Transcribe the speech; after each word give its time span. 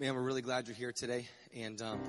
Man, 0.00 0.14
we're 0.14 0.22
really 0.22 0.40
glad 0.40 0.66
you're 0.66 0.74
here 0.74 0.92
today. 0.92 1.28
And 1.54 1.82
um, 1.82 2.00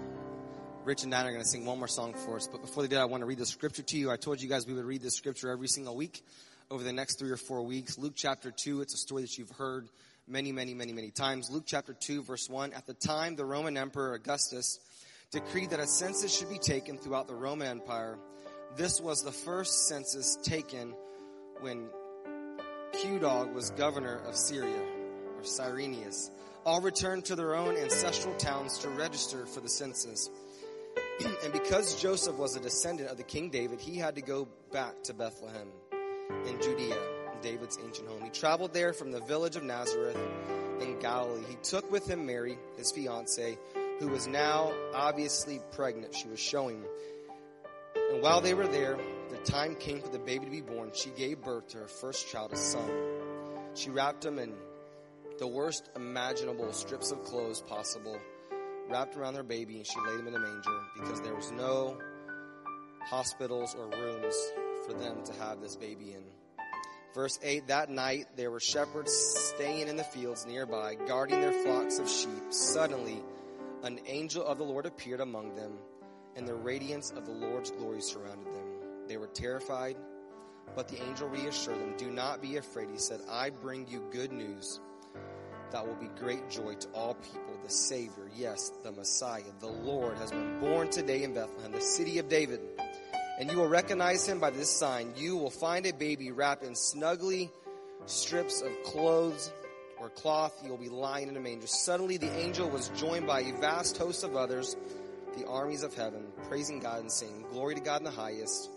Rich 0.86 1.04
and 1.04 1.12
Dan 1.12 1.28
are 1.28 1.32
going 1.32 1.44
to 1.44 1.50
sing 1.50 1.66
one 1.66 1.78
more 1.78 1.90
song 1.90 2.14
for 2.14 2.38
us. 2.38 2.48
But 2.48 2.62
before 2.62 2.84
they 2.84 2.88
do, 2.88 2.96
I 2.96 3.04
want 3.04 3.20
to 3.20 3.26
read 3.26 3.40
the 3.40 3.46
scripture 3.46 3.82
to 3.82 3.98
you. 3.98 4.10
I 4.10 4.16
told 4.16 4.42
you 4.42 4.48
guys 4.48 4.66
we 4.66 4.74
would 4.74 4.86
read 4.86 5.02
this 5.02 5.18
scripture 5.18 5.52
every 5.52 5.68
single 5.68 5.94
week 5.94 6.24
over 6.70 6.86
the 6.86 6.94
next 6.94 7.20
three 7.20 7.32
or 7.32 7.36
four 7.36 7.64
weeks. 7.64 7.98
Luke 7.98 8.14
chapter 8.16 8.50
2, 8.50 8.80
it's 8.80 8.94
a 8.94 8.98
story 8.98 9.24
that 9.24 9.38
you've 9.38 9.52
heard 9.52 9.90
many, 10.26 10.54
many, 10.54 10.74
many, 10.74 10.94
many 10.94 11.12
times. 11.12 11.50
Luke 11.50 11.66
chapter 11.68 11.92
2, 11.92 12.24
verse 12.24 12.50
1. 12.50 12.72
At 12.72 12.88
the 12.88 12.94
time, 12.94 13.36
the 13.36 13.44
Roman 13.44 13.76
Emperor 13.76 14.14
Augustus 14.14 14.80
decreed 15.32 15.72
that 15.72 15.82
a 15.82 15.86
census 15.86 16.34
should 16.34 16.50
be 16.50 16.60
taken 16.60 16.98
throughout 16.98 17.28
the 17.28 17.36
Roman 17.36 17.68
Empire. 17.68 18.18
This 18.78 19.02
was 19.02 19.22
the 19.22 19.34
first 19.34 19.90
census 19.90 20.38
taken 20.44 20.94
when 21.60 21.90
Q 23.02 23.20
Dog 23.20 23.54
was 23.54 23.72
governor 23.72 24.22
of 24.26 24.38
Syria, 24.38 24.82
or 25.36 25.44
Cyrenius. 25.44 26.32
All 26.64 26.80
returned 26.80 27.26
to 27.26 27.36
their 27.36 27.56
own 27.56 27.76
ancestral 27.76 28.36
towns 28.36 28.78
to 28.80 28.90
register 28.90 29.48
for 29.48 29.62
the 29.62 29.70
census. 29.70 30.30
and 31.44 31.52
because 31.52 32.00
Joseph 32.00 32.36
was 32.36 32.56
a 32.56 32.60
descendant 32.60 33.10
of 33.10 33.18
the 33.18 33.24
King 33.24 33.50
David, 33.50 33.80
he 33.80 33.98
had 33.98 34.16
to 34.16 34.22
go 34.22 34.48
back 34.72 35.04
to 35.06 35.14
Bethlehem 35.14 35.68
in 36.46 36.62
Judea, 36.62 36.98
David's 37.42 37.80
ancient 37.84 38.08
home. 38.08 38.22
He 38.24 38.30
traveled 38.30 38.74
there 38.74 38.94
from 38.94 39.12
the 39.12 39.22
village 39.22 39.56
of 39.56 39.64
Nazareth 39.64 40.18
in 40.80 41.00
Galilee. 41.00 41.44
He 41.50 41.58
took 41.64 41.92
with 41.92 42.08
him 42.08 42.28
Mary, 42.28 42.58
his 42.78 42.92
fiancee, 42.92 43.58
who 44.00 44.08
was 44.08 44.28
now 44.28 44.72
obviously 44.94 45.62
pregnant. 45.72 46.16
She 46.16 46.28
was 46.28 46.40
showing. 46.40 46.84
And 48.12 48.22
while 48.22 48.42
they 48.42 48.54
were 48.54 48.68
there, 48.68 48.98
the 49.32 49.38
time 49.38 49.76
came 49.76 50.02
for 50.02 50.10
the 50.10 50.20
baby 50.20 50.46
to 50.46 50.52
be 50.52 50.62
born. 50.62 50.92
She 50.94 51.10
gave 51.10 51.42
birth 51.42 51.70
to 51.70 51.80
her 51.80 51.88
first 51.88 52.30
child, 52.30 52.52
a 52.52 52.58
son. 52.58 52.90
She 53.74 53.90
wrapped 53.90 54.26
him 54.26 54.38
in 54.38 54.54
the 55.42 55.48
worst 55.48 55.90
imaginable 55.96 56.72
strips 56.72 57.12
of 57.12 57.24
clothes 57.24 57.62
possible, 57.62 58.16
wrapped 58.88 59.18
around 59.18 59.34
their 59.34 59.42
baby, 59.42 59.78
and 59.78 59.88
she 59.88 60.00
laid 60.02 60.20
him 60.20 60.28
in 60.28 60.36
a 60.36 60.40
manger 60.40 60.80
because 60.94 61.20
there 61.22 61.34
was 61.34 61.52
no 61.52 61.98
hospitals 63.10 63.74
or 63.74 63.88
rooms 63.88 64.36
for 64.86 64.94
them 64.94 65.24
to 65.26 65.34
have 65.34 65.60
this 65.60 65.76
baby 65.76 66.14
in. 66.14 66.22
Verse 67.16 67.40
8 67.42 67.66
That 67.66 67.90
night 67.90 68.28
there 68.36 68.52
were 68.52 68.60
shepherds 68.60 69.12
staying 69.12 69.88
in 69.88 69.96
the 69.96 70.04
fields 70.04 70.46
nearby, 70.46 70.94
guarding 71.08 71.42
their 71.42 71.64
flocks 71.64 71.98
of 71.98 72.08
sheep. 72.08 72.52
Suddenly, 72.54 73.24
an 73.82 74.00
angel 74.06 74.46
of 74.46 74.60
the 74.60 74.64
Lord 74.64 74.86
appeared 74.86 75.22
among 75.22 75.56
them, 75.56 75.72
and 76.36 76.48
the 76.48 76.54
radiance 76.54 77.10
of 77.10 77.26
the 77.26 77.32
Lord's 77.32 77.72
glory 77.72 78.02
surrounded 78.02 78.54
them. 78.54 79.08
They 79.08 79.18
were 79.18 79.26
terrified, 79.26 79.98
but 80.76 80.88
the 80.88 81.02
angel 81.02 81.30
reassured 81.30 81.80
them 81.80 81.98
Do 81.98 82.12
not 82.12 82.44
be 82.44 82.58
afraid. 82.58 82.90
He 82.92 83.00
said, 83.00 83.22
I 83.28 83.50
bring 83.50 83.88
you 83.88 84.08
good 84.12 84.32
news 84.32 84.80
that 85.72 85.88
will 85.88 85.96
be 85.96 86.10
great 86.20 86.50
joy 86.50 86.76
to 86.76 86.88
all 86.94 87.16
people. 87.16 87.42
The 87.64 87.70
Savior, 87.70 88.30
yes, 88.36 88.72
the 88.84 88.92
Messiah, 88.92 89.44
the 89.60 89.68
Lord, 89.68 90.18
has 90.18 90.32
been 90.32 90.60
born 90.60 90.90
today 90.90 91.24
in 91.24 91.34
Bethlehem, 91.34 91.72
the 91.72 91.82
city 91.82 92.20
of 92.20 92.28
David. 92.28 92.60
And 93.40 93.50
you 93.50 93.58
will 93.58 93.68
recognize 93.68 94.28
him 94.28 94.40
by 94.40 94.50
this 94.50 94.70
sign. 94.70 95.14
You 95.16 95.38
will 95.38 95.50
find 95.50 95.86
a 95.86 95.94
baby 95.94 96.32
wrapped 96.32 96.64
in 96.64 96.76
snugly 96.76 97.52
strips 98.06 98.62
of 98.62 98.72
clothes 98.84 99.52
or 100.00 100.10
cloth. 100.10 100.60
He 100.62 100.70
will 100.70 100.78
be 100.78 100.90
lying 100.90 101.30
in 101.30 101.38
a 101.38 101.40
manger. 101.40 101.68
Suddenly 101.68 102.18
the 102.18 102.32
angel 102.40 102.70
was 102.70 102.90
joined 102.90 103.26
by 103.26 103.42
a 103.42 103.54
vast 103.54 103.98
host 103.98 104.24
of 104.24 104.36
others, 104.36 104.76
the 105.38 105.48
armies 105.48 105.84
of 105.84 105.94
heaven, 105.94 106.26
praising 106.50 106.80
God 106.80 107.00
and 107.00 107.12
saying, 107.12 107.46
Glory 107.52 107.76
to 107.76 107.82
God 107.82 108.02
in 108.02 108.06
the 108.06 108.12
highest 108.12 108.70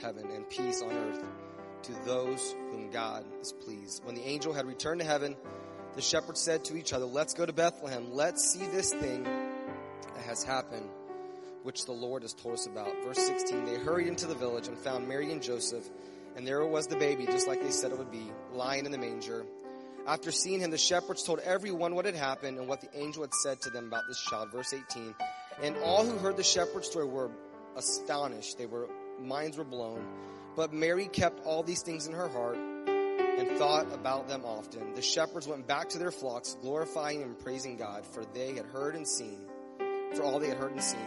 heaven 0.00 0.28
and 0.30 0.48
peace 0.48 0.82
on 0.82 0.90
earth 0.90 1.24
to 1.82 1.92
those 2.04 2.54
whom 2.70 2.90
God 2.90 3.24
is 3.40 3.52
pleased. 3.52 4.04
When 4.04 4.14
the 4.14 4.26
angel 4.26 4.52
had 4.52 4.66
returned 4.66 5.00
to 5.00 5.06
heaven, 5.06 5.36
the 5.94 6.02
shepherds 6.02 6.40
said 6.40 6.64
to 6.66 6.76
each 6.76 6.92
other, 6.92 7.04
Let's 7.04 7.34
go 7.34 7.44
to 7.44 7.52
Bethlehem. 7.52 8.12
Let's 8.12 8.52
see 8.52 8.66
this 8.66 8.92
thing 8.92 9.24
that 9.24 10.22
has 10.26 10.42
happened, 10.42 10.88
which 11.62 11.84
the 11.84 11.92
Lord 11.92 12.22
has 12.22 12.32
told 12.32 12.54
us 12.54 12.66
about. 12.66 12.92
Verse 13.04 13.18
16 13.18 13.64
They 13.64 13.76
hurried 13.76 14.08
into 14.08 14.26
the 14.26 14.34
village 14.34 14.68
and 14.68 14.78
found 14.78 15.08
Mary 15.08 15.30
and 15.30 15.42
Joseph, 15.42 15.88
and 16.36 16.46
there 16.46 16.64
was 16.64 16.86
the 16.86 16.96
baby, 16.96 17.26
just 17.26 17.46
like 17.46 17.62
they 17.62 17.70
said 17.70 17.92
it 17.92 17.98
would 17.98 18.10
be, 18.10 18.30
lying 18.52 18.86
in 18.86 18.92
the 18.92 18.98
manger. 18.98 19.44
After 20.06 20.32
seeing 20.32 20.60
him, 20.60 20.70
the 20.70 20.78
shepherds 20.78 21.22
told 21.22 21.38
everyone 21.40 21.94
what 21.94 22.06
had 22.06 22.16
happened 22.16 22.58
and 22.58 22.66
what 22.66 22.80
the 22.80 22.88
angel 22.98 23.22
had 23.22 23.34
said 23.34 23.60
to 23.62 23.70
them 23.70 23.86
about 23.86 24.02
this 24.08 24.20
child. 24.20 24.50
Verse 24.50 24.72
18 24.72 25.14
And 25.62 25.76
all 25.78 26.04
who 26.04 26.18
heard 26.18 26.36
the 26.36 26.42
shepherd's 26.42 26.88
story 26.88 27.06
were 27.06 27.30
astonished. 27.76 28.58
They 28.58 28.66
were 28.66 28.88
minds 29.20 29.56
were 29.56 29.64
blown. 29.64 30.04
But 30.56 30.72
Mary 30.72 31.06
kept 31.06 31.46
all 31.46 31.62
these 31.62 31.82
things 31.82 32.06
in 32.06 32.14
her 32.14 32.28
heart 32.28 32.58
and 33.38 33.58
thought 33.58 33.92
about 33.92 34.28
them 34.28 34.44
often. 34.44 34.94
The 34.94 35.02
shepherds 35.02 35.46
went 35.46 35.66
back 35.66 35.90
to 35.90 35.98
their 35.98 36.10
flocks, 36.10 36.56
glorifying 36.60 37.22
and 37.22 37.38
praising 37.38 37.76
God, 37.76 38.04
for 38.06 38.24
they 38.34 38.54
had 38.54 38.66
heard 38.66 38.94
and 38.94 39.08
seen, 39.08 39.46
for 40.14 40.22
all 40.22 40.38
they 40.38 40.48
had 40.48 40.58
heard 40.58 40.72
and 40.72 40.82
seen. 40.82 41.00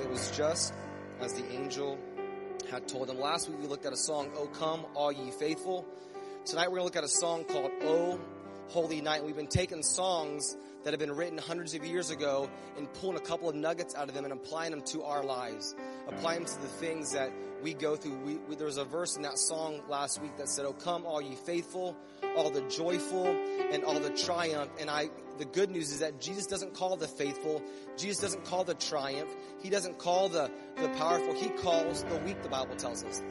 It 0.00 0.10
was 0.10 0.30
just 0.36 0.72
as 1.20 1.34
the 1.34 1.46
angel 1.52 1.98
had 2.70 2.88
told 2.88 3.08
them. 3.08 3.18
Last 3.18 3.48
week 3.48 3.60
we 3.60 3.66
looked 3.66 3.86
at 3.86 3.92
a 3.92 3.96
song, 3.96 4.30
O 4.36 4.46
Come, 4.46 4.86
All 4.94 5.12
Ye 5.12 5.30
Faithful. 5.30 5.86
Tonight 6.44 6.70
we're 6.70 6.78
going 6.78 6.80
to 6.80 6.84
look 6.84 6.96
at 6.96 7.04
a 7.04 7.08
song 7.08 7.44
called 7.44 7.70
O 7.82 8.20
Holy 8.68 9.00
Night. 9.00 9.24
We've 9.24 9.36
been 9.36 9.46
taking 9.46 9.82
songs 9.82 10.56
that 10.84 10.92
have 10.92 11.00
been 11.00 11.14
written 11.14 11.38
hundreds 11.38 11.74
of 11.74 11.84
years 11.84 12.10
ago 12.10 12.48
and 12.76 12.92
pulling 12.94 13.16
a 13.16 13.20
couple 13.20 13.48
of 13.48 13.54
nuggets 13.54 13.94
out 13.94 14.08
of 14.08 14.14
them 14.14 14.24
and 14.24 14.32
applying 14.32 14.70
them 14.70 14.82
to 14.82 15.02
our 15.02 15.22
lives, 15.22 15.74
applying 16.08 16.44
them 16.44 16.52
to 16.52 16.60
the 16.60 16.68
things 16.68 17.12
that 17.12 17.30
we 17.62 17.74
go 17.74 17.96
through. 17.96 18.16
We, 18.18 18.36
we, 18.48 18.56
there 18.56 18.66
was 18.66 18.78
a 18.78 18.84
verse 18.84 19.16
in 19.16 19.22
that 19.22 19.38
song 19.38 19.82
last 19.88 20.20
week 20.22 20.36
that 20.38 20.48
said, 20.48 20.64
"Oh, 20.64 20.72
come, 20.72 21.04
all 21.04 21.20
ye 21.20 21.34
faithful, 21.34 21.96
all 22.36 22.50
the 22.50 22.62
joyful, 22.62 23.26
and 23.26 23.84
all 23.84 23.98
the 24.00 24.10
triumph." 24.10 24.70
And 24.80 24.88
I, 24.88 25.10
the 25.38 25.44
good 25.44 25.70
news 25.70 25.92
is 25.92 26.00
that 26.00 26.20
Jesus 26.20 26.46
doesn't 26.46 26.74
call 26.74 26.96
the 26.96 27.08
faithful. 27.08 27.62
Jesus 27.96 28.20
doesn't 28.20 28.44
call 28.44 28.64
the 28.64 28.74
triumph. 28.74 29.30
He 29.62 29.70
doesn't 29.70 29.98
call 29.98 30.28
the 30.28 30.50
the 30.76 30.88
powerful. 30.90 31.34
He 31.34 31.50
calls 31.50 32.04
the 32.04 32.16
weak. 32.18 32.42
The 32.42 32.48
Bible 32.48 32.76
tells 32.76 33.04
us. 33.04 33.22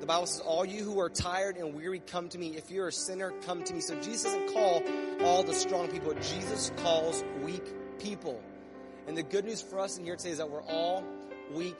The 0.00 0.06
Bible 0.06 0.26
says, 0.26 0.40
All 0.40 0.64
you 0.64 0.84
who 0.84 1.00
are 1.00 1.10
tired 1.10 1.56
and 1.56 1.74
weary, 1.74 1.98
come 1.98 2.28
to 2.28 2.38
me. 2.38 2.56
If 2.56 2.70
you're 2.70 2.88
a 2.88 2.92
sinner, 2.92 3.32
come 3.44 3.64
to 3.64 3.74
me. 3.74 3.80
So 3.80 3.96
Jesus 4.00 4.24
doesn't 4.24 4.52
call 4.52 4.82
all 5.22 5.42
the 5.42 5.54
strong 5.54 5.88
people, 5.88 6.14
Jesus 6.14 6.70
calls 6.76 7.24
weak 7.42 7.64
people. 7.98 8.40
And 9.06 9.16
the 9.16 9.22
good 9.22 9.44
news 9.44 9.62
for 9.62 9.80
us 9.80 9.98
in 9.98 10.04
here 10.04 10.16
today 10.16 10.30
is 10.30 10.38
that 10.38 10.50
we're 10.50 10.62
all 10.62 11.02
weak 11.52 11.76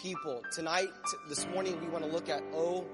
people. 0.00 0.42
Tonight, 0.52 0.88
t- 1.10 1.18
this 1.28 1.46
morning, 1.48 1.78
we 1.80 1.88
want 1.88 2.04
to 2.04 2.10
look 2.10 2.28
at 2.28 2.42
Oh 2.54 2.86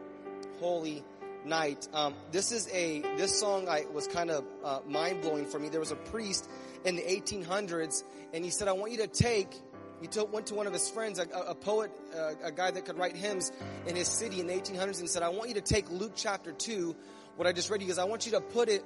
Holy 0.58 1.04
Night. 1.44 1.86
Um, 1.92 2.14
this 2.32 2.50
is 2.50 2.68
a, 2.72 3.02
this 3.16 3.38
song 3.38 3.68
I 3.68 3.84
was 3.92 4.08
kind 4.08 4.30
of 4.30 4.44
uh, 4.64 4.80
mind 4.86 5.22
blowing 5.22 5.46
for 5.46 5.60
me. 5.60 5.68
There 5.68 5.80
was 5.80 5.92
a 5.92 5.96
priest 5.96 6.48
in 6.84 6.96
the 6.96 7.02
1800s, 7.02 8.02
and 8.32 8.44
he 8.44 8.50
said, 8.50 8.66
I 8.66 8.72
want 8.72 8.92
you 8.92 8.98
to 8.98 9.06
take 9.06 9.54
he 10.00 10.06
told, 10.06 10.32
went 10.32 10.46
to 10.48 10.54
one 10.54 10.66
of 10.66 10.72
his 10.72 10.88
friends, 10.88 11.18
a, 11.18 11.22
a 11.22 11.54
poet, 11.54 11.90
uh, 12.16 12.32
a 12.44 12.52
guy 12.52 12.70
that 12.70 12.84
could 12.84 12.98
write 12.98 13.16
hymns 13.16 13.52
in 13.86 13.96
his 13.96 14.08
city 14.08 14.40
in 14.40 14.46
the 14.46 14.52
1800s, 14.52 15.00
and 15.00 15.08
said, 15.08 15.22
I 15.22 15.30
want 15.30 15.48
you 15.48 15.54
to 15.54 15.60
take 15.60 15.90
Luke 15.90 16.12
chapter 16.14 16.52
2, 16.52 16.94
what 17.36 17.46
I 17.46 17.52
just 17.52 17.70
read 17.70 17.78
to 17.78 17.84
you, 17.84 17.88
because 17.88 17.98
I 17.98 18.04
want 18.04 18.26
you 18.26 18.32
to 18.32 18.40
put 18.40 18.68
it 18.68 18.84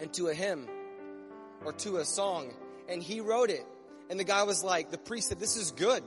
into 0.00 0.26
a 0.26 0.34
hymn 0.34 0.68
or 1.64 1.72
to 1.72 1.96
a 1.98 2.04
song. 2.04 2.52
And 2.88 3.02
he 3.02 3.20
wrote 3.20 3.50
it. 3.50 3.64
And 4.10 4.20
the 4.20 4.24
guy 4.24 4.42
was 4.42 4.62
like, 4.62 4.90
the 4.90 4.98
priest 4.98 5.28
said, 5.28 5.40
This 5.40 5.56
is 5.56 5.70
good. 5.70 6.02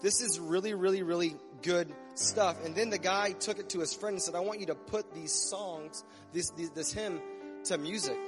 This 0.00 0.20
is 0.20 0.38
really, 0.38 0.74
really, 0.74 1.02
really 1.02 1.34
good 1.62 1.92
stuff. 2.14 2.64
And 2.64 2.74
then 2.74 2.90
the 2.90 2.98
guy 2.98 3.32
took 3.32 3.58
it 3.58 3.70
to 3.70 3.80
his 3.80 3.94
friend 3.94 4.14
and 4.14 4.22
said, 4.22 4.34
I 4.34 4.40
want 4.40 4.60
you 4.60 4.66
to 4.66 4.74
put 4.74 5.12
these 5.14 5.32
songs, 5.32 6.04
this, 6.32 6.50
this, 6.50 6.68
this 6.70 6.92
hymn 6.92 7.20
to 7.64 7.78
music. 7.78 8.18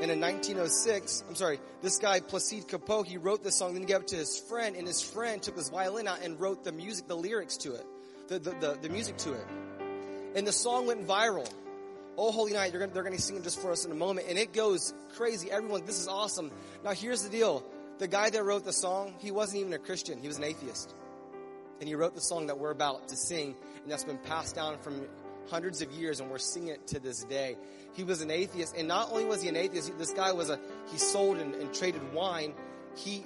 And 0.00 0.10
in 0.10 0.18
1906, 0.18 1.24
I'm 1.28 1.34
sorry, 1.34 1.60
this 1.82 1.98
guy, 1.98 2.20
Placide 2.20 2.66
Cappeau, 2.66 3.04
he 3.04 3.18
wrote 3.18 3.44
this 3.44 3.56
song, 3.56 3.74
then 3.74 3.82
he 3.82 3.86
gave 3.86 4.00
it 4.00 4.08
to 4.08 4.16
his 4.16 4.38
friend, 4.38 4.74
and 4.74 4.86
his 4.86 5.02
friend 5.02 5.42
took 5.42 5.56
his 5.56 5.68
violin 5.68 6.08
out 6.08 6.22
and 6.22 6.40
wrote 6.40 6.64
the 6.64 6.72
music, 6.72 7.06
the 7.06 7.16
lyrics 7.16 7.58
to 7.58 7.74
it, 7.74 7.86
the, 8.28 8.38
the, 8.38 8.50
the, 8.52 8.78
the 8.80 8.88
music 8.88 9.18
to 9.18 9.34
it. 9.34 9.46
And 10.34 10.46
the 10.46 10.52
song 10.52 10.86
went 10.86 11.06
viral. 11.06 11.46
Oh, 12.16 12.32
Holy 12.32 12.54
Night, 12.54 12.72
gonna, 12.72 12.86
they're 12.86 13.02
gonna 13.02 13.18
sing 13.18 13.36
it 13.36 13.42
just 13.42 13.60
for 13.60 13.72
us 13.72 13.84
in 13.84 13.92
a 13.92 13.94
moment, 13.94 14.26
and 14.30 14.38
it 14.38 14.54
goes 14.54 14.94
crazy. 15.16 15.50
Everyone, 15.50 15.84
this 15.84 16.00
is 16.00 16.08
awesome. 16.08 16.50
Now, 16.82 16.92
here's 16.92 17.22
the 17.22 17.28
deal. 17.28 17.62
The 17.98 18.08
guy 18.08 18.30
that 18.30 18.42
wrote 18.42 18.64
the 18.64 18.72
song, 18.72 19.12
he 19.18 19.30
wasn't 19.30 19.60
even 19.60 19.74
a 19.74 19.78
Christian. 19.78 20.18
He 20.18 20.28
was 20.28 20.38
an 20.38 20.44
atheist. 20.44 20.94
And 21.80 21.86
he 21.86 21.94
wrote 21.94 22.14
the 22.14 22.22
song 22.22 22.46
that 22.46 22.58
we're 22.58 22.70
about 22.70 23.08
to 23.08 23.16
sing, 23.16 23.54
and 23.82 23.92
that's 23.92 24.04
been 24.04 24.18
passed 24.18 24.54
down 24.54 24.78
from 24.78 25.06
hundreds 25.48 25.82
of 25.82 25.90
years, 25.92 26.20
and 26.20 26.30
we're 26.30 26.38
seeing 26.38 26.68
it 26.68 26.86
to 26.88 27.00
this 27.00 27.24
day. 27.24 27.56
He 27.94 28.04
was 28.04 28.20
an 28.20 28.30
atheist, 28.30 28.76
and 28.76 28.86
not 28.86 29.10
only 29.10 29.24
was 29.24 29.42
he 29.42 29.48
an 29.48 29.56
atheist, 29.56 29.96
this 29.98 30.12
guy 30.12 30.32
was 30.32 30.50
a 30.50 30.58
he 30.90 30.98
sold 30.98 31.38
and, 31.38 31.54
and 31.54 31.72
traded 31.74 32.12
wine. 32.12 32.54
He 32.96 33.24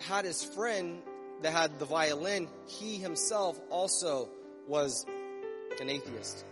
had 0.00 0.24
his 0.24 0.44
friend 0.44 1.02
that 1.42 1.52
had 1.52 1.78
the 1.78 1.84
violin. 1.84 2.48
He 2.66 2.96
himself 2.96 3.60
also 3.70 4.28
was 4.66 5.04
an 5.80 5.90
atheist. 5.90 6.44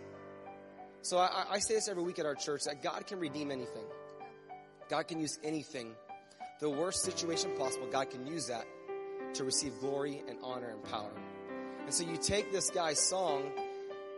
So 1.03 1.19
I, 1.19 1.45
I 1.51 1.59
say 1.59 1.75
this 1.75 1.89
every 1.89 2.03
week 2.03 2.19
at 2.19 2.27
our 2.27 2.35
church 2.35 2.65
that 2.65 2.83
God 2.83 3.07
can 3.07 3.19
redeem 3.19 3.51
anything. 3.51 3.85
God 4.89 5.07
can 5.09 5.21
use 5.21 5.39
anything. 5.43 5.95
The 6.61 6.71
worst 6.71 7.03
situation 7.03 7.51
possible, 7.57 7.87
God 7.91 8.11
can 8.11 8.27
use 8.27 8.47
that 8.47 8.65
to 9.35 9.45
receive 9.45 9.73
glory 9.81 10.23
and 10.29 10.39
honor 10.43 10.71
and 10.71 10.83
power. 10.85 11.11
And 11.85 11.93
so 11.93 12.05
you 12.05 12.17
take 12.17 12.53
this 12.53 12.71
guy's 12.71 12.99
song 12.99 13.51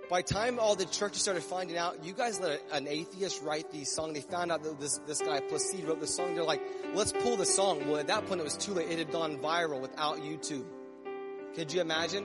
By 0.08 0.22
time 0.22 0.60
all 0.60 0.76
the 0.76 0.84
churches 0.84 1.22
started 1.22 1.42
finding 1.42 1.76
out, 1.76 2.04
you 2.04 2.12
guys 2.12 2.38
let 2.38 2.62
an 2.70 2.86
atheist 2.86 3.42
write 3.42 3.72
the 3.72 3.84
song. 3.84 4.12
They 4.12 4.20
found 4.20 4.52
out 4.52 4.62
that 4.62 4.78
this, 4.78 4.98
this 4.98 5.20
guy, 5.20 5.40
Placide, 5.40 5.84
wrote 5.84 5.98
the 5.98 6.06
song. 6.06 6.36
They're 6.36 6.44
like, 6.44 6.62
let's 6.94 7.10
pull 7.10 7.36
the 7.36 7.44
song. 7.44 7.88
Well, 7.88 7.96
at 7.96 8.06
that 8.06 8.24
point, 8.26 8.40
it 8.40 8.44
was 8.44 8.56
too 8.56 8.74
late. 8.74 8.88
It 8.88 8.98
had 8.98 9.10
gone 9.10 9.38
viral 9.38 9.80
without 9.80 10.18
YouTube. 10.18 10.64
Could 11.56 11.72
you 11.72 11.80
imagine? 11.80 12.24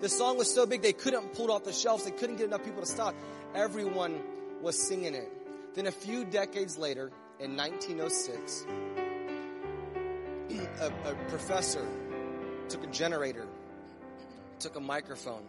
The 0.00 0.08
song 0.08 0.38
was 0.38 0.52
so 0.52 0.66
big, 0.66 0.82
they 0.82 0.92
couldn't 0.92 1.34
pull 1.34 1.50
it 1.50 1.50
off 1.52 1.62
the 1.62 1.72
shelves. 1.72 2.04
They 2.04 2.10
couldn't 2.10 2.36
get 2.36 2.46
enough 2.46 2.64
people 2.64 2.80
to 2.80 2.86
stop. 2.86 3.14
Everyone 3.54 4.20
was 4.60 4.76
singing 4.76 5.14
it. 5.14 5.30
Then 5.74 5.86
a 5.86 5.92
few 5.92 6.24
decades 6.24 6.78
later, 6.78 7.12
in 7.38 7.56
1906, 7.56 8.66
a, 10.80 10.86
a 10.86 11.14
professor 11.28 11.86
took 12.68 12.82
a 12.82 12.88
generator, 12.88 13.46
took 14.58 14.74
a 14.74 14.80
microphone, 14.80 15.44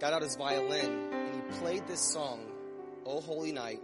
got 0.00 0.12
out 0.12 0.22
his 0.22 0.36
violin, 0.36 1.12
and 1.12 1.34
he 1.34 1.58
played 1.58 1.86
this 1.86 2.00
song, 2.00 2.40
Oh 3.06 3.20
Holy 3.20 3.52
Night, 3.52 3.80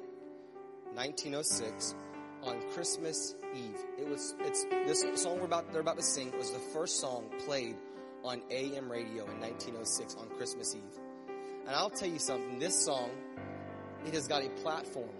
1906, 0.95 1.95
on 2.43 2.61
Christmas 2.73 3.35
Eve. 3.55 3.79
It 3.99 4.09
was 4.09 4.35
it's 4.41 4.65
this 4.65 5.05
song 5.23 5.39
we're 5.39 5.45
about 5.45 5.71
they're 5.73 5.81
about 5.81 5.97
to 5.97 6.03
sing 6.03 6.33
was 6.37 6.51
the 6.51 6.59
first 6.59 7.01
song 7.01 7.27
played 7.45 7.77
on 8.25 8.43
AM 8.51 8.91
radio 8.91 9.25
in 9.27 9.41
1906 9.41 10.17
on 10.17 10.29
Christmas 10.37 10.75
Eve. 10.75 10.99
And 11.67 11.77
I'll 11.77 11.91
tell 11.91 12.09
you 12.09 12.19
something, 12.19 12.59
this 12.59 12.85
song 12.85 13.11
it 14.07 14.15
has 14.15 14.27
got 14.27 14.43
a 14.43 14.49
platform. 14.49 15.11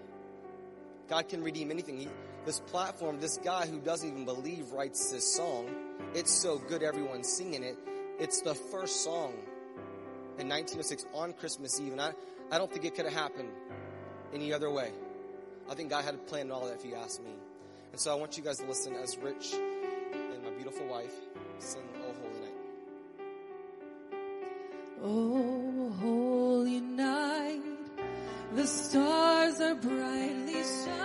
God 1.07 1.29
can 1.29 1.43
redeem 1.43 1.71
anything. 1.71 1.97
He, 1.97 2.07
this 2.45 2.59
platform, 2.59 3.19
this 3.19 3.37
guy 3.37 3.67
who 3.67 3.79
doesn't 3.79 4.09
even 4.09 4.25
believe 4.25 4.71
writes 4.71 5.11
this 5.11 5.35
song. 5.35 5.67
It's 6.15 6.31
so 6.31 6.57
good, 6.57 6.81
everyone's 6.81 7.27
singing 7.27 7.63
it. 7.63 7.77
It's 8.19 8.41
the 8.41 8.55
first 8.55 9.03
song 9.03 9.33
in 10.39 10.47
1906 10.49 11.05
on 11.13 11.33
Christmas 11.33 11.79
Eve, 11.79 11.91
and 11.91 12.01
I, 12.01 12.13
I 12.51 12.57
don't 12.57 12.71
think 12.71 12.85
it 12.85 12.95
could 12.95 13.05
have 13.05 13.13
happened 13.13 13.49
any 14.33 14.53
other 14.53 14.71
way. 14.71 14.91
I 15.69 15.75
think 15.75 15.89
God 15.89 16.03
had 16.03 16.27
planned 16.27 16.51
all 16.51 16.65
that, 16.65 16.75
if 16.75 16.85
you 16.85 16.95
ask 16.95 17.21
me. 17.21 17.31
And 17.91 17.99
so 17.99 18.11
I 18.11 18.15
want 18.15 18.37
you 18.37 18.43
guys 18.43 18.57
to 18.57 18.65
listen 18.65 18.93
as 18.95 19.17
Rich 19.17 19.53
and 19.53 20.43
my 20.43 20.49
beautiful 20.51 20.87
wife 20.87 21.13
sing 21.59 21.83
Oh 21.97 22.13
Holy 22.21 22.39
Night. 22.39 22.55
Oh, 25.03 25.89
holy 25.99 26.79
night, 26.79 27.61
the 28.53 28.67
stars 28.67 29.59
are 29.59 29.75
brightly 29.75 30.63
shining. 30.85 31.03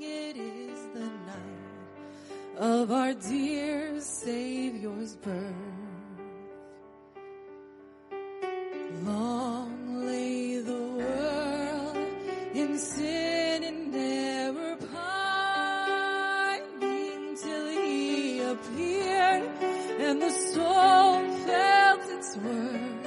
It 0.00 0.36
is 0.36 0.80
the 0.94 1.00
night 1.00 2.58
of 2.58 2.90
our 2.90 3.14
dear 3.14 4.00
Savior's 4.00 5.16
birth. 5.16 5.69
And 20.00 20.22
the 20.22 20.30
soul 20.30 21.22
felt 21.46 22.00
its 22.10 22.36
worth. 22.36 22.99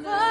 Christ. 0.00 0.21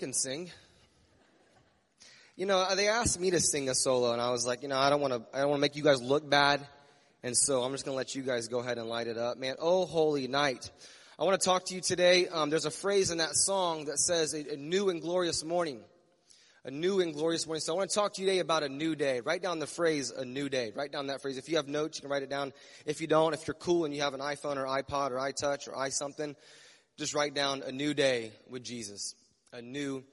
Can 0.00 0.12
sing. 0.14 0.50
You 2.34 2.46
know, 2.46 2.74
they 2.74 2.88
asked 2.88 3.20
me 3.20 3.30
to 3.32 3.40
sing 3.40 3.68
a 3.68 3.74
solo, 3.74 4.12
and 4.12 4.20
I 4.20 4.30
was 4.30 4.46
like, 4.46 4.62
you 4.62 4.68
know, 4.68 4.78
I 4.78 4.88
don't 4.88 5.00
want 5.00 5.12
to. 5.12 5.22
I 5.36 5.42
don't 5.42 5.50
want 5.50 5.58
to 5.58 5.62
make 5.62 5.76
you 5.76 5.84
guys 5.84 6.00
look 6.00 6.28
bad, 6.28 6.66
and 7.22 7.36
so 7.36 7.62
I'm 7.62 7.72
just 7.72 7.84
going 7.84 7.94
to 7.94 7.96
let 7.98 8.14
you 8.14 8.22
guys 8.22 8.48
go 8.48 8.60
ahead 8.60 8.78
and 8.78 8.88
light 8.88 9.06
it 9.06 9.18
up, 9.18 9.36
man. 9.36 9.56
Oh, 9.58 9.84
holy 9.84 10.26
night! 10.26 10.70
I 11.18 11.24
want 11.24 11.38
to 11.38 11.44
talk 11.44 11.66
to 11.66 11.74
you 11.74 11.82
today. 11.82 12.28
Um, 12.28 12.48
there's 12.48 12.64
a 12.64 12.70
phrase 12.70 13.10
in 13.10 13.18
that 13.18 13.34
song 13.34 13.84
that 13.84 13.98
says 13.98 14.32
a, 14.32 14.54
a 14.54 14.56
new 14.56 14.88
and 14.88 15.02
glorious 15.02 15.44
morning 15.44 15.82
a 16.64 16.70
new 16.70 17.00
and 17.00 17.14
glorious 17.14 17.46
morning. 17.46 17.60
So 17.60 17.72
I 17.72 17.76
want 17.76 17.88
to 17.88 17.94
talk 17.94 18.14
to 18.14 18.20
you 18.20 18.26
today 18.26 18.40
about 18.40 18.62
a 18.62 18.68
new 18.68 18.94
day. 18.94 19.20
Write 19.20 19.42
down 19.42 19.60
the 19.60 19.66
phrase, 19.66 20.10
a 20.10 20.26
new 20.26 20.50
day. 20.50 20.72
Write 20.74 20.92
down 20.92 21.06
that 21.06 21.22
phrase. 21.22 21.38
If 21.38 21.48
you 21.48 21.56
have 21.56 21.68
notes, 21.68 21.96
you 21.96 22.02
can 22.02 22.10
write 22.10 22.22
it 22.22 22.28
down. 22.28 22.52
If 22.84 23.00
you 23.00 23.06
don't, 23.06 23.32
if 23.32 23.46
you're 23.46 23.54
cool 23.54 23.86
and 23.86 23.94
you 23.94 24.02
have 24.02 24.12
an 24.12 24.20
iPhone 24.20 24.56
or 24.56 24.66
iPod 24.66 25.10
or 25.10 25.16
iTouch 25.16 25.68
or 25.68 25.76
i 25.76 25.88
something, 25.88 26.36
just 26.98 27.14
write 27.14 27.32
down 27.32 27.62
a 27.64 27.72
new 27.72 27.94
day 27.94 28.32
with 28.50 28.62
Jesus. 28.62 29.14
A 29.52 29.60
new 29.60 30.04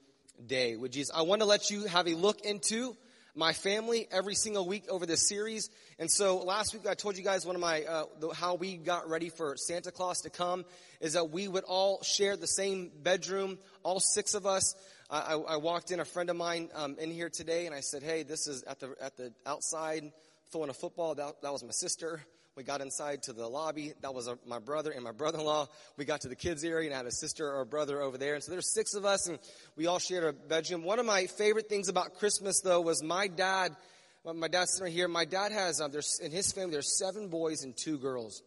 day 0.48 0.74
with 0.74 0.90
Jesus. 0.90 1.14
I 1.14 1.22
want 1.22 1.42
to 1.42 1.46
let 1.46 1.70
you 1.70 1.84
have 1.84 2.08
a 2.08 2.14
look 2.14 2.40
into 2.40 2.96
my 3.36 3.52
family 3.52 4.08
every 4.10 4.34
single 4.34 4.66
week 4.66 4.88
over 4.88 5.06
this 5.06 5.28
series. 5.28 5.70
And 6.00 6.10
so 6.10 6.38
last 6.38 6.74
week 6.74 6.88
I 6.88 6.94
told 6.94 7.16
you 7.16 7.22
guys 7.22 7.46
one 7.46 7.54
of 7.54 7.62
my, 7.62 7.84
uh, 7.84 8.04
the, 8.18 8.30
how 8.30 8.56
we 8.56 8.76
got 8.76 9.08
ready 9.08 9.28
for 9.28 9.56
Santa 9.56 9.92
Claus 9.92 10.22
to 10.22 10.30
come 10.30 10.64
is 11.00 11.12
that 11.12 11.30
we 11.30 11.46
would 11.46 11.62
all 11.62 12.02
share 12.02 12.36
the 12.36 12.48
same 12.48 12.90
bedroom, 13.00 13.58
all 13.84 14.00
six 14.00 14.34
of 14.34 14.44
us. 14.44 14.74
I, 15.08 15.34
I 15.34 15.56
walked 15.58 15.92
in, 15.92 16.00
a 16.00 16.04
friend 16.04 16.30
of 16.30 16.36
mine 16.36 16.68
um, 16.74 16.96
in 16.98 17.12
here 17.12 17.30
today, 17.30 17.66
and 17.66 17.74
I 17.76 17.80
said, 17.80 18.02
"Hey, 18.02 18.24
this 18.24 18.48
is 18.48 18.64
at 18.64 18.80
the 18.80 18.94
at 19.00 19.16
the 19.16 19.32
outside 19.46 20.10
throwing 20.50 20.68
a 20.68 20.74
football. 20.74 21.14
That, 21.14 21.42
that 21.42 21.52
was 21.52 21.62
my 21.62 21.70
sister." 21.70 22.22
We 22.58 22.64
got 22.64 22.80
inside 22.80 23.22
to 23.22 23.32
the 23.32 23.46
lobby. 23.46 23.92
That 24.02 24.12
was 24.12 24.26
a, 24.26 24.36
my 24.44 24.58
brother 24.58 24.90
and 24.90 25.04
my 25.04 25.12
brother-in-law. 25.12 25.68
We 25.96 26.04
got 26.04 26.22
to 26.22 26.28
the 26.28 26.34
kids 26.34 26.64
area 26.64 26.88
and 26.88 26.94
I 26.94 26.96
had 26.96 27.06
a 27.06 27.12
sister 27.12 27.46
or 27.46 27.60
a 27.60 27.66
brother 27.66 28.02
over 28.02 28.18
there. 28.18 28.34
And 28.34 28.42
so 28.42 28.50
there's 28.50 28.74
six 28.74 28.94
of 28.94 29.04
us 29.04 29.28
and 29.28 29.38
we 29.76 29.86
all 29.86 30.00
shared 30.00 30.24
a 30.24 30.32
bedroom. 30.32 30.82
One 30.82 30.98
of 30.98 31.06
my 31.06 31.26
favorite 31.26 31.68
things 31.68 31.88
about 31.88 32.18
Christmas 32.18 32.60
though 32.60 32.80
was 32.80 33.00
my 33.00 33.28
dad, 33.28 33.76
my 34.24 34.48
dad's 34.48 34.72
sitting 34.72 34.86
right 34.86 34.92
here. 34.92 35.06
My 35.06 35.24
dad 35.24 35.52
has, 35.52 35.80
um, 35.80 35.92
there's, 35.92 36.18
in 36.20 36.32
his 36.32 36.50
family, 36.50 36.72
there's 36.72 36.98
seven 36.98 37.28
boys 37.28 37.62
and 37.62 37.76
two 37.76 37.96
girls. 37.96 38.42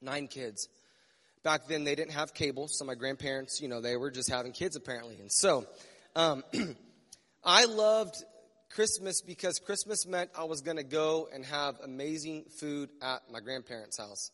Nine 0.00 0.26
kids. 0.26 0.66
Back 1.42 1.68
then, 1.68 1.84
they 1.84 1.96
didn't 1.96 2.12
have 2.12 2.32
cable, 2.32 2.66
so 2.66 2.86
my 2.86 2.94
grandparents, 2.94 3.60
you 3.60 3.68
know, 3.68 3.82
they 3.82 3.98
were 3.98 4.10
just 4.10 4.30
having 4.30 4.52
kids 4.52 4.74
apparently. 4.74 5.18
And 5.20 5.30
so, 5.30 5.66
um, 6.16 6.44
I 7.44 7.66
loved 7.66 8.24
Christmas 8.70 9.20
because 9.22 9.58
Christmas 9.58 10.06
meant 10.06 10.30
I 10.36 10.44
was 10.44 10.60
going 10.60 10.76
to 10.76 10.84
go 10.84 11.28
and 11.32 11.44
have 11.44 11.78
amazing 11.82 12.44
food 12.60 12.90
at 13.02 13.22
my 13.30 13.40
grandparents' 13.40 13.98
house. 13.98 14.30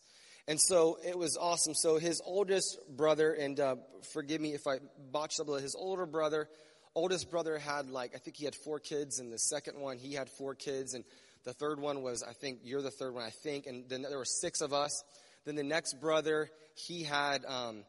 And 0.47 0.61
so 0.61 0.99
it 1.07 1.17
was 1.17 1.37
awesome. 1.37 1.75
So 1.75 1.99
his 1.99 2.21
oldest 2.25 2.79
brother, 2.97 3.33
and 3.33 3.59
uh, 3.59 3.76
forgive 4.12 4.41
me 4.41 4.53
if 4.53 4.67
I 4.67 4.79
botched 5.11 5.41
up, 5.41 5.49
his 5.61 5.75
older 5.75 6.05
brother, 6.05 6.49
oldest 6.95 7.31
brother 7.31 7.59
had 7.59 7.88
like, 7.88 8.14
I 8.14 8.19
think 8.19 8.37
he 8.37 8.45
had 8.45 8.55
four 8.55 8.79
kids, 8.79 9.21
and 9.21 9.33
the 9.33 9.38
second 9.38 9.81
one, 9.81 9.99
he 9.99 10.12
had 10.12 10.29
four 10.29 10.55
kids, 10.55 10.95
and 10.95 11.05
the 11.45 11.53
third 11.53 11.81
one 11.81 12.03
was, 12.03 12.23
I 12.23 12.33
think, 12.33 12.61
you're 12.62 12.83
the 12.83 12.91
third 12.91 13.14
one, 13.14 13.25
I 13.25 13.31
think, 13.31 13.67
and 13.67 13.88
then 13.88 14.03
there 14.03 14.19
were 14.19 14.25
six 14.25 14.61
of 14.61 14.73
us. 14.73 15.03
Then 15.45 15.57
the 15.57 15.62
next 15.62 16.00
brother, 16.00 16.50
he 16.75 17.03
had 17.03 17.45
um, 17.47 17.85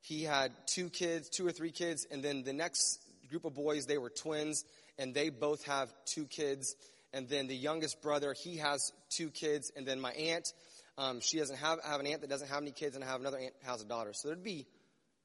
he 0.00 0.22
had 0.22 0.52
two 0.66 0.88
kids, 0.88 1.28
two 1.28 1.46
or 1.46 1.52
three 1.52 1.72
kids, 1.72 2.06
and 2.10 2.22
then 2.22 2.44
the 2.44 2.52
next 2.52 3.00
group 3.28 3.44
of 3.44 3.54
boys, 3.54 3.86
they 3.86 3.98
were 3.98 4.10
twins, 4.10 4.64
and 4.98 5.14
they 5.14 5.30
both 5.30 5.64
have 5.64 5.92
two 6.04 6.26
kids. 6.26 6.74
And 7.12 7.28
then 7.28 7.46
the 7.46 7.56
youngest 7.56 8.02
brother, 8.02 8.34
he 8.34 8.56
has 8.56 8.92
two 9.10 9.30
kids, 9.30 9.72
and 9.74 9.86
then 9.86 10.00
my 10.00 10.12
aunt, 10.12 10.52
um, 10.98 11.20
she 11.20 11.38
doesn't 11.38 11.56
have 11.56 11.78
have 11.84 12.00
an 12.00 12.06
aunt 12.06 12.22
that 12.22 12.30
doesn't 12.30 12.48
have 12.48 12.62
any 12.62 12.72
kids, 12.72 12.94
and 12.94 13.04
I 13.04 13.08
have 13.08 13.20
another 13.20 13.38
aunt 13.38 13.54
has 13.64 13.82
a 13.82 13.84
daughter. 13.86 14.12
So 14.12 14.28
there'd 14.28 14.42
be 14.42 14.66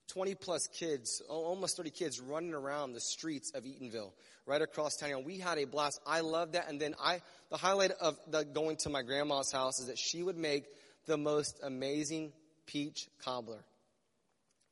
20 0.10 0.36
plus 0.36 0.68
kids, 0.68 1.22
almost 1.30 1.78
30 1.78 1.90
kids 1.90 2.20
running 2.20 2.54
around 2.54 2.94
the 2.94 3.00
streets 3.00 3.52
of 3.52 3.64
Eatonville, 3.64 4.12
right 4.46 4.62
across 4.62 4.98
town. 4.98 5.12
And 5.12 5.26
we 5.26 5.38
had 5.38 5.58
a 5.58 5.66
blast. 5.66 6.02
I 6.06 6.20
loved 6.20 6.54
that. 6.54 6.70
And 6.70 6.80
then 6.80 6.96
I, 7.02 7.22
the 7.50 7.58
highlight 7.58 7.92
of 7.92 8.18
the 8.28 8.44
going 8.44 8.76
to 8.78 8.90
my 8.90 9.04
grandma's 9.04 9.52
house 9.52 9.80
is 9.80 9.88
that 9.88 9.98
she 9.98 10.22
would 10.22 10.38
make 10.38 10.66
the 11.06 11.18
most 11.18 11.60
amazing 11.64 12.34
peach 12.66 13.08
cobbler. 13.24 13.64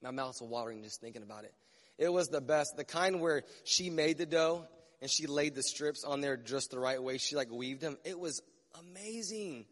My 0.02 0.12
mouth's 0.12 0.42
watering 0.42 0.84
just 0.84 1.00
thinking 1.00 1.24
about 1.24 1.46
it. 1.46 1.54
It 1.98 2.12
was 2.12 2.30
the 2.30 2.42
best. 2.42 2.76
The 2.78 2.86
kind 2.86 3.22
where 3.22 3.44
she 3.64 3.90
made 3.90 4.18
the 4.18 4.26
dough 4.26 4.66
and 5.02 5.10
she 5.10 5.28
laid 5.28 5.56
the 5.56 5.64
strips 5.64 6.04
on 6.04 6.22
there 6.22 6.38
just 6.38 6.72
the 6.72 6.80
right 6.80 7.02
way. 7.02 7.18
She 7.18 7.36
like 7.36 7.52
weaved 7.52 7.82
them. 7.82 7.98
It 8.04 8.20
was 8.20 8.42
amazing. 8.80 9.66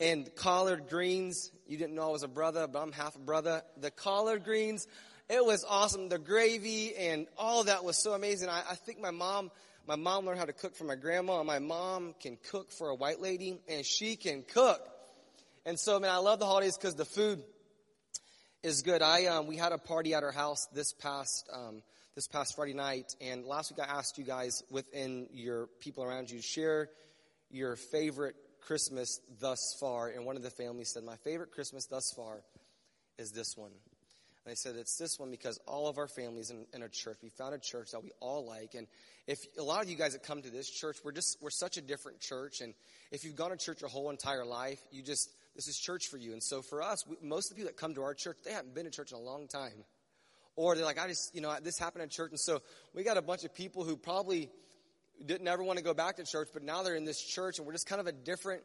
And 0.00 0.34
collard 0.34 0.88
greens, 0.88 1.50
you 1.66 1.78
didn't 1.78 1.94
know 1.94 2.08
I 2.08 2.12
was 2.12 2.22
a 2.22 2.28
brother, 2.28 2.66
but 2.66 2.80
I'm 2.80 2.92
half 2.92 3.14
a 3.14 3.20
brother. 3.20 3.62
The 3.76 3.90
collard 3.90 4.44
greens, 4.44 4.86
it 5.28 5.44
was 5.44 5.64
awesome. 5.68 6.08
The 6.08 6.18
gravy 6.18 6.94
and 6.96 7.26
all 7.38 7.64
that 7.64 7.84
was 7.84 8.02
so 8.02 8.12
amazing. 8.12 8.48
I, 8.48 8.62
I 8.70 8.74
think 8.74 9.00
my 9.00 9.12
mom, 9.12 9.50
my 9.86 9.96
mom 9.96 10.26
learned 10.26 10.38
how 10.38 10.44
to 10.46 10.52
cook 10.52 10.74
from 10.74 10.88
my 10.88 10.96
grandma, 10.96 11.38
and 11.38 11.46
my 11.46 11.60
mom 11.60 12.14
can 12.20 12.36
cook 12.50 12.72
for 12.72 12.88
a 12.88 12.94
white 12.94 13.20
lady, 13.20 13.60
and 13.68 13.86
she 13.86 14.16
can 14.16 14.42
cook. 14.42 14.80
And 15.64 15.78
so, 15.78 16.00
man, 16.00 16.10
I 16.10 16.16
love 16.16 16.40
the 16.40 16.46
holidays 16.46 16.76
because 16.76 16.96
the 16.96 17.04
food 17.04 17.42
is 18.62 18.82
good. 18.82 19.02
I 19.02 19.26
um, 19.26 19.46
we 19.46 19.56
had 19.56 19.72
a 19.72 19.78
party 19.78 20.14
at 20.14 20.24
our 20.24 20.32
house 20.32 20.66
this 20.72 20.92
past 20.92 21.48
um, 21.52 21.82
this 22.14 22.28
past 22.28 22.54
Friday 22.56 22.74
night, 22.74 23.14
and 23.20 23.46
last 23.46 23.70
week 23.70 23.80
I 23.86 23.90
asked 23.90 24.18
you 24.18 24.24
guys 24.24 24.62
within 24.70 25.28
your 25.32 25.68
people 25.80 26.04
around 26.04 26.30
you 26.30 26.38
to 26.38 26.42
share 26.42 26.90
your 27.50 27.76
favorite 27.76 28.36
Christmas 28.60 29.20
thus 29.40 29.76
far, 29.80 30.08
and 30.08 30.26
one 30.26 30.36
of 30.36 30.42
the 30.42 30.50
families 30.50 30.90
said, 30.92 31.04
"My 31.04 31.16
favorite 31.16 31.52
Christmas 31.52 31.86
thus 31.86 32.12
far 32.14 32.42
is 33.18 33.30
this 33.30 33.56
one." 33.56 33.72
And 34.44 34.50
they 34.50 34.56
said, 34.56 34.74
it's 34.74 34.96
this 34.96 35.20
one 35.20 35.30
because 35.30 35.58
all 35.68 35.86
of 35.86 35.98
our 35.98 36.08
families 36.08 36.50
in, 36.50 36.66
in, 36.74 36.82
a 36.82 36.88
church, 36.88 37.16
we 37.22 37.28
found 37.28 37.54
a 37.54 37.60
church 37.60 37.92
that 37.92 38.02
we 38.02 38.10
all 38.18 38.44
like. 38.44 38.74
And 38.74 38.88
if 39.28 39.38
a 39.56 39.62
lot 39.62 39.84
of 39.84 39.88
you 39.88 39.94
guys 39.94 40.14
that 40.14 40.24
come 40.24 40.42
to 40.42 40.50
this 40.50 40.68
church, 40.68 40.96
we're 41.04 41.12
just, 41.12 41.38
we're 41.40 41.50
such 41.50 41.76
a 41.76 41.80
different 41.80 42.18
church. 42.18 42.60
And 42.60 42.74
if 43.12 43.24
you've 43.24 43.36
gone 43.36 43.50
to 43.50 43.56
church 43.56 43.82
your 43.82 43.90
whole 43.90 44.10
entire 44.10 44.44
life, 44.44 44.80
you 44.90 45.00
just, 45.00 45.30
this 45.54 45.68
is 45.68 45.78
church 45.78 46.08
for 46.10 46.16
you. 46.16 46.32
And 46.32 46.42
so 46.42 46.60
for 46.60 46.82
us, 46.82 47.06
we, 47.06 47.14
most 47.22 47.52
of 47.52 47.56
the 47.56 47.62
people 47.62 47.70
that 47.72 47.80
come 47.80 47.94
to 47.94 48.02
our 48.02 48.14
church, 48.14 48.38
they 48.44 48.50
haven't 48.50 48.74
been 48.74 48.84
to 48.84 48.90
church 48.90 49.12
in 49.12 49.18
a 49.18 49.20
long 49.20 49.46
time. 49.46 49.84
Or 50.56 50.74
they're 50.74 50.84
like, 50.84 50.98
I 50.98 51.08
just, 51.08 51.34
you 51.34 51.40
know, 51.40 51.56
this 51.62 51.78
happened 51.78 52.02
at 52.02 52.10
church. 52.10 52.30
And 52.30 52.40
so 52.40 52.60
we 52.94 53.02
got 53.02 53.16
a 53.16 53.22
bunch 53.22 53.44
of 53.44 53.54
people 53.54 53.84
who 53.84 53.96
probably 53.96 54.50
didn't 55.24 55.48
ever 55.48 55.62
want 55.62 55.78
to 55.78 55.84
go 55.84 55.94
back 55.94 56.16
to 56.16 56.24
church, 56.24 56.48
but 56.52 56.62
now 56.62 56.82
they're 56.82 56.94
in 56.94 57.04
this 57.04 57.22
church 57.22 57.58
and 57.58 57.66
we're 57.66 57.72
just 57.72 57.86
kind 57.86 58.00
of 58.00 58.06
a 58.06 58.12
different 58.12 58.62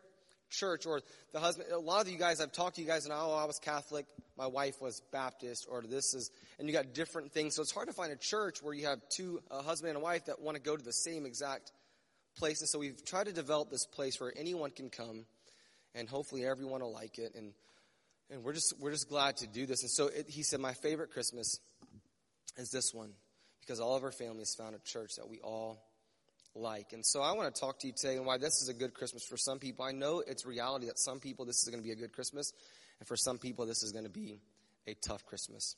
church. 0.50 0.86
Or 0.86 1.02
the 1.32 1.40
husband, 1.40 1.72
a 1.72 1.78
lot 1.78 2.06
of 2.06 2.12
you 2.12 2.18
guys, 2.18 2.42
I've 2.42 2.52
talked 2.52 2.76
to 2.76 2.82
you 2.82 2.88
guys 2.88 3.06
and, 3.06 3.14
oh, 3.14 3.36
I 3.36 3.46
was 3.46 3.60
Catholic, 3.60 4.06
my 4.38 4.48
wife 4.48 4.82
was 4.82 5.02
Baptist, 5.12 5.68
or 5.70 5.82
this 5.82 6.14
is, 6.14 6.30
and 6.60 6.68
you 6.68 6.74
got 6.74 6.94
different 6.94 7.32
things. 7.32 7.56
So 7.56 7.62
it's 7.62 7.72
hard 7.72 7.88
to 7.88 7.94
find 7.94 8.12
a 8.12 8.18
church 8.18 8.62
where 8.62 8.74
you 8.74 8.88
have 8.88 9.00
two, 9.10 9.42
a 9.50 9.62
husband 9.62 9.90
and 9.90 9.98
a 9.98 10.02
wife 10.02 10.26
that 10.26 10.42
want 10.42 10.56
to 10.56 10.62
go 10.62 10.76
to 10.76 10.84
the 10.84 10.94
same 10.94 11.26
exact 11.26 11.72
place. 12.38 12.60
And 12.60 12.70
so 12.70 12.80
we've 12.80 13.04
tried 13.06 13.28
to 13.28 13.34
develop 13.34 13.70
this 13.70 13.86
place 13.86 14.20
where 14.20 14.34
anyone 14.36 14.72
can 14.72 14.90
come 14.90 15.26
and 15.96 16.08
hopefully 16.08 16.46
everyone 16.46 16.82
will 16.82 16.94
like 16.94 17.18
it. 17.18 17.34
And 17.36 17.54
and 18.30 18.44
we're 18.44 18.54
just 18.54 18.74
we're 18.80 18.92
just 18.92 19.10
glad 19.10 19.38
to 19.38 19.48
do 19.48 19.66
this. 19.66 19.82
And 19.82 19.92
so 19.92 20.08
it, 20.08 20.30
he 20.30 20.44
said, 20.44 20.60
my 20.60 20.74
favorite 20.74 21.12
Christmas 21.12 21.60
is 22.58 22.70
this 22.72 22.94
one 22.94 23.12
because 23.62 23.80
all 23.80 23.96
of 23.96 24.04
our 24.04 24.12
families 24.12 24.56
found 24.58 24.76
a 24.76 24.80
church 24.80 25.16
that 25.18 25.30
we 25.30 25.40
all 25.40 25.84
like. 26.56 26.94
And 26.94 27.06
so 27.06 27.22
I 27.22 27.34
want 27.34 27.54
to 27.54 27.60
talk 27.60 27.80
to 27.80 27.88
you 27.88 27.94
today 27.94 28.16
and 28.16 28.26
why 28.26 28.38
this 28.38 28.62
is 28.62 28.70
a 28.70 28.74
good 28.74 28.94
Christmas 28.94 29.24
for 29.26 29.38
some 29.38 29.60
people. 29.60 29.86
I 29.86 29.92
know 29.92 30.24
it's 30.26 30.46
reality 30.46 30.88
that 30.88 31.00
some 31.00 31.20
people 31.20 31.46
this 31.46 31.62
is 31.64 31.70
going 31.70 31.82
to 31.82 31.88
be 31.88 31.92
a 31.92 31.96
good 31.96 32.14
Christmas, 32.14 32.52
and 33.00 33.08
for 33.08 33.16
some 33.16 33.38
people 33.38 33.66
this 33.66 33.84
is 33.84 33.92
going 33.92 34.06
to 34.06 34.10
be 34.10 34.40
a 34.88 34.96
tough 34.96 35.26
Christmas 35.26 35.76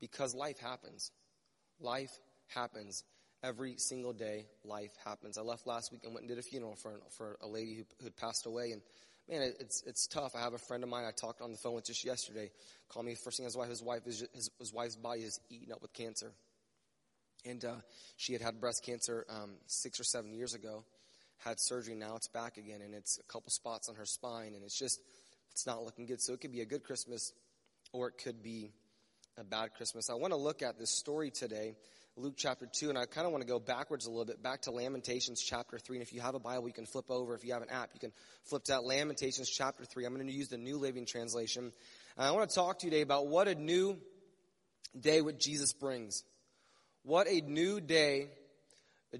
because 0.00 0.34
life 0.34 0.58
happens. 0.58 1.12
Life 1.80 2.10
happens 2.48 3.04
every 3.42 3.74
single 3.76 4.12
day. 4.12 4.46
Life 4.64 4.92
happens. 5.04 5.38
I 5.38 5.42
left 5.42 5.66
last 5.66 5.92
week 5.92 6.02
and 6.04 6.14
went 6.14 6.22
and 6.22 6.28
did 6.28 6.38
a 6.38 6.42
funeral 6.42 6.76
for 6.76 7.00
for 7.16 7.36
a 7.42 7.46
lady 7.46 7.74
who 7.74 7.84
who 7.98 8.04
had 8.04 8.16
passed 8.16 8.46
away 8.46 8.72
and 8.72 8.82
man, 9.28 9.52
it's 9.60 9.82
it's 9.86 10.06
tough. 10.06 10.34
I 10.34 10.40
have 10.40 10.54
a 10.54 10.58
friend 10.58 10.82
of 10.82 10.90
mine 10.90 11.04
I 11.04 11.10
talked 11.10 11.40
on 11.40 11.50
the 11.50 11.56
phone 11.56 11.74
with 11.74 11.86
just 11.86 12.04
yesterday. 12.04 12.50
Called 12.88 13.06
me 13.06 13.14
first 13.14 13.38
thing 13.38 13.44
his 13.44 13.56
wife. 13.56 13.68
His 13.68 13.82
wife 13.82 14.06
is 14.06 14.24
his, 14.34 14.50
his 14.58 14.72
wife's 14.72 14.96
body 14.96 15.20
is 15.20 15.40
eaten 15.50 15.72
up 15.72 15.82
with 15.82 15.92
cancer, 15.92 16.32
and 17.44 17.64
uh, 17.64 17.74
she 18.16 18.32
had 18.32 18.42
had 18.42 18.60
breast 18.60 18.84
cancer 18.84 19.26
um, 19.28 19.52
six 19.66 19.98
or 19.98 20.04
seven 20.04 20.32
years 20.32 20.54
ago. 20.54 20.84
Had 21.38 21.60
surgery. 21.60 21.94
Now 21.94 22.16
it's 22.16 22.28
back 22.28 22.56
again, 22.56 22.80
and 22.82 22.94
it's 22.94 23.18
a 23.18 23.32
couple 23.32 23.50
spots 23.50 23.88
on 23.88 23.96
her 23.96 24.06
spine, 24.06 24.54
and 24.54 24.64
it's 24.64 24.78
just 24.78 25.00
it's 25.50 25.66
not 25.66 25.82
looking 25.84 26.06
good. 26.06 26.20
So 26.20 26.32
it 26.32 26.40
could 26.40 26.52
be 26.52 26.60
a 26.60 26.66
good 26.66 26.84
Christmas, 26.84 27.32
or 27.92 28.08
it 28.08 28.14
could 28.22 28.42
be 28.42 28.72
a 29.36 29.44
bad 29.44 29.74
Christmas. 29.74 30.10
I 30.10 30.14
want 30.14 30.32
to 30.32 30.38
look 30.38 30.62
at 30.62 30.78
this 30.78 30.90
story 30.90 31.30
today 31.30 31.74
Luke 32.16 32.34
chapter 32.36 32.68
2, 32.72 32.90
and 32.90 32.96
I 32.96 33.06
kind 33.06 33.26
of 33.26 33.32
want 33.32 33.42
to 33.42 33.48
go 33.48 33.58
backwards 33.58 34.06
a 34.06 34.08
little 34.08 34.24
bit, 34.24 34.40
back 34.40 34.62
to 34.62 34.70
Lamentations 34.70 35.42
chapter 35.42 35.80
3. 35.80 35.96
And 35.96 36.02
if 36.06 36.12
you 36.12 36.20
have 36.20 36.36
a 36.36 36.38
Bible, 36.38 36.68
you 36.68 36.72
can 36.72 36.86
flip 36.86 37.10
over. 37.10 37.34
If 37.34 37.44
you 37.44 37.54
have 37.54 37.62
an 37.62 37.70
app, 37.70 37.90
you 37.92 37.98
can 37.98 38.12
flip 38.44 38.62
to 38.64 38.72
that 38.72 38.84
Lamentations 38.84 39.50
chapter 39.50 39.84
3. 39.84 40.04
I'm 40.04 40.14
going 40.14 40.24
to 40.24 40.32
use 40.32 40.46
the 40.46 40.56
New 40.56 40.78
Living 40.78 41.06
Translation. 41.06 41.72
And 42.16 42.26
I 42.26 42.30
want 42.30 42.48
to 42.48 42.54
talk 42.54 42.78
to 42.78 42.86
you 42.86 42.92
today 42.92 43.02
about 43.02 43.26
what 43.26 43.48
a 43.48 43.56
new 43.56 43.96
day 44.98 45.22
with 45.22 45.40
Jesus 45.40 45.72
brings. 45.72 46.22
What 47.02 47.26
a 47.26 47.40
new 47.40 47.80
day 47.80 48.28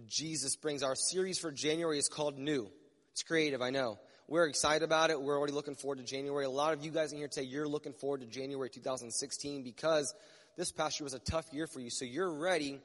Jesus 0.07 0.55
brings. 0.55 0.85
Our 0.85 0.95
series 0.95 1.41
for 1.41 1.51
January 1.51 1.99
is 1.99 2.09
called 2.09 2.39
New. 2.39 2.71
It's 3.11 3.25
creative, 3.25 3.61
I 3.61 3.71
know. 3.71 3.99
We're 4.29 4.47
excited 4.47 4.85
about 4.85 5.11
it. 5.11 5.21
We're 5.21 5.37
already 5.37 5.53
looking 5.53 5.75
forward 5.75 5.99
to 5.99 6.05
January. 6.05 6.45
A 6.45 6.51
lot 6.51 6.75
of 6.75 6.85
you 6.85 6.93
guys 6.93 7.11
in 7.11 7.19
here 7.19 7.29
today, 7.29 7.47
you're 7.47 7.69
looking 7.69 7.93
forward 7.93 8.21
to 8.21 8.27
January 8.27 8.71
2016 8.71 9.65
because 9.65 10.15
this 10.57 10.71
past 10.71 11.01
year 11.01 11.05
was 11.05 11.15
a 11.15 11.19
tough 11.19 11.53
year 11.53 11.67
for 11.67 11.81
you. 11.81 11.91
So 11.91 12.05
you're 12.05 12.33
ready 12.33 12.81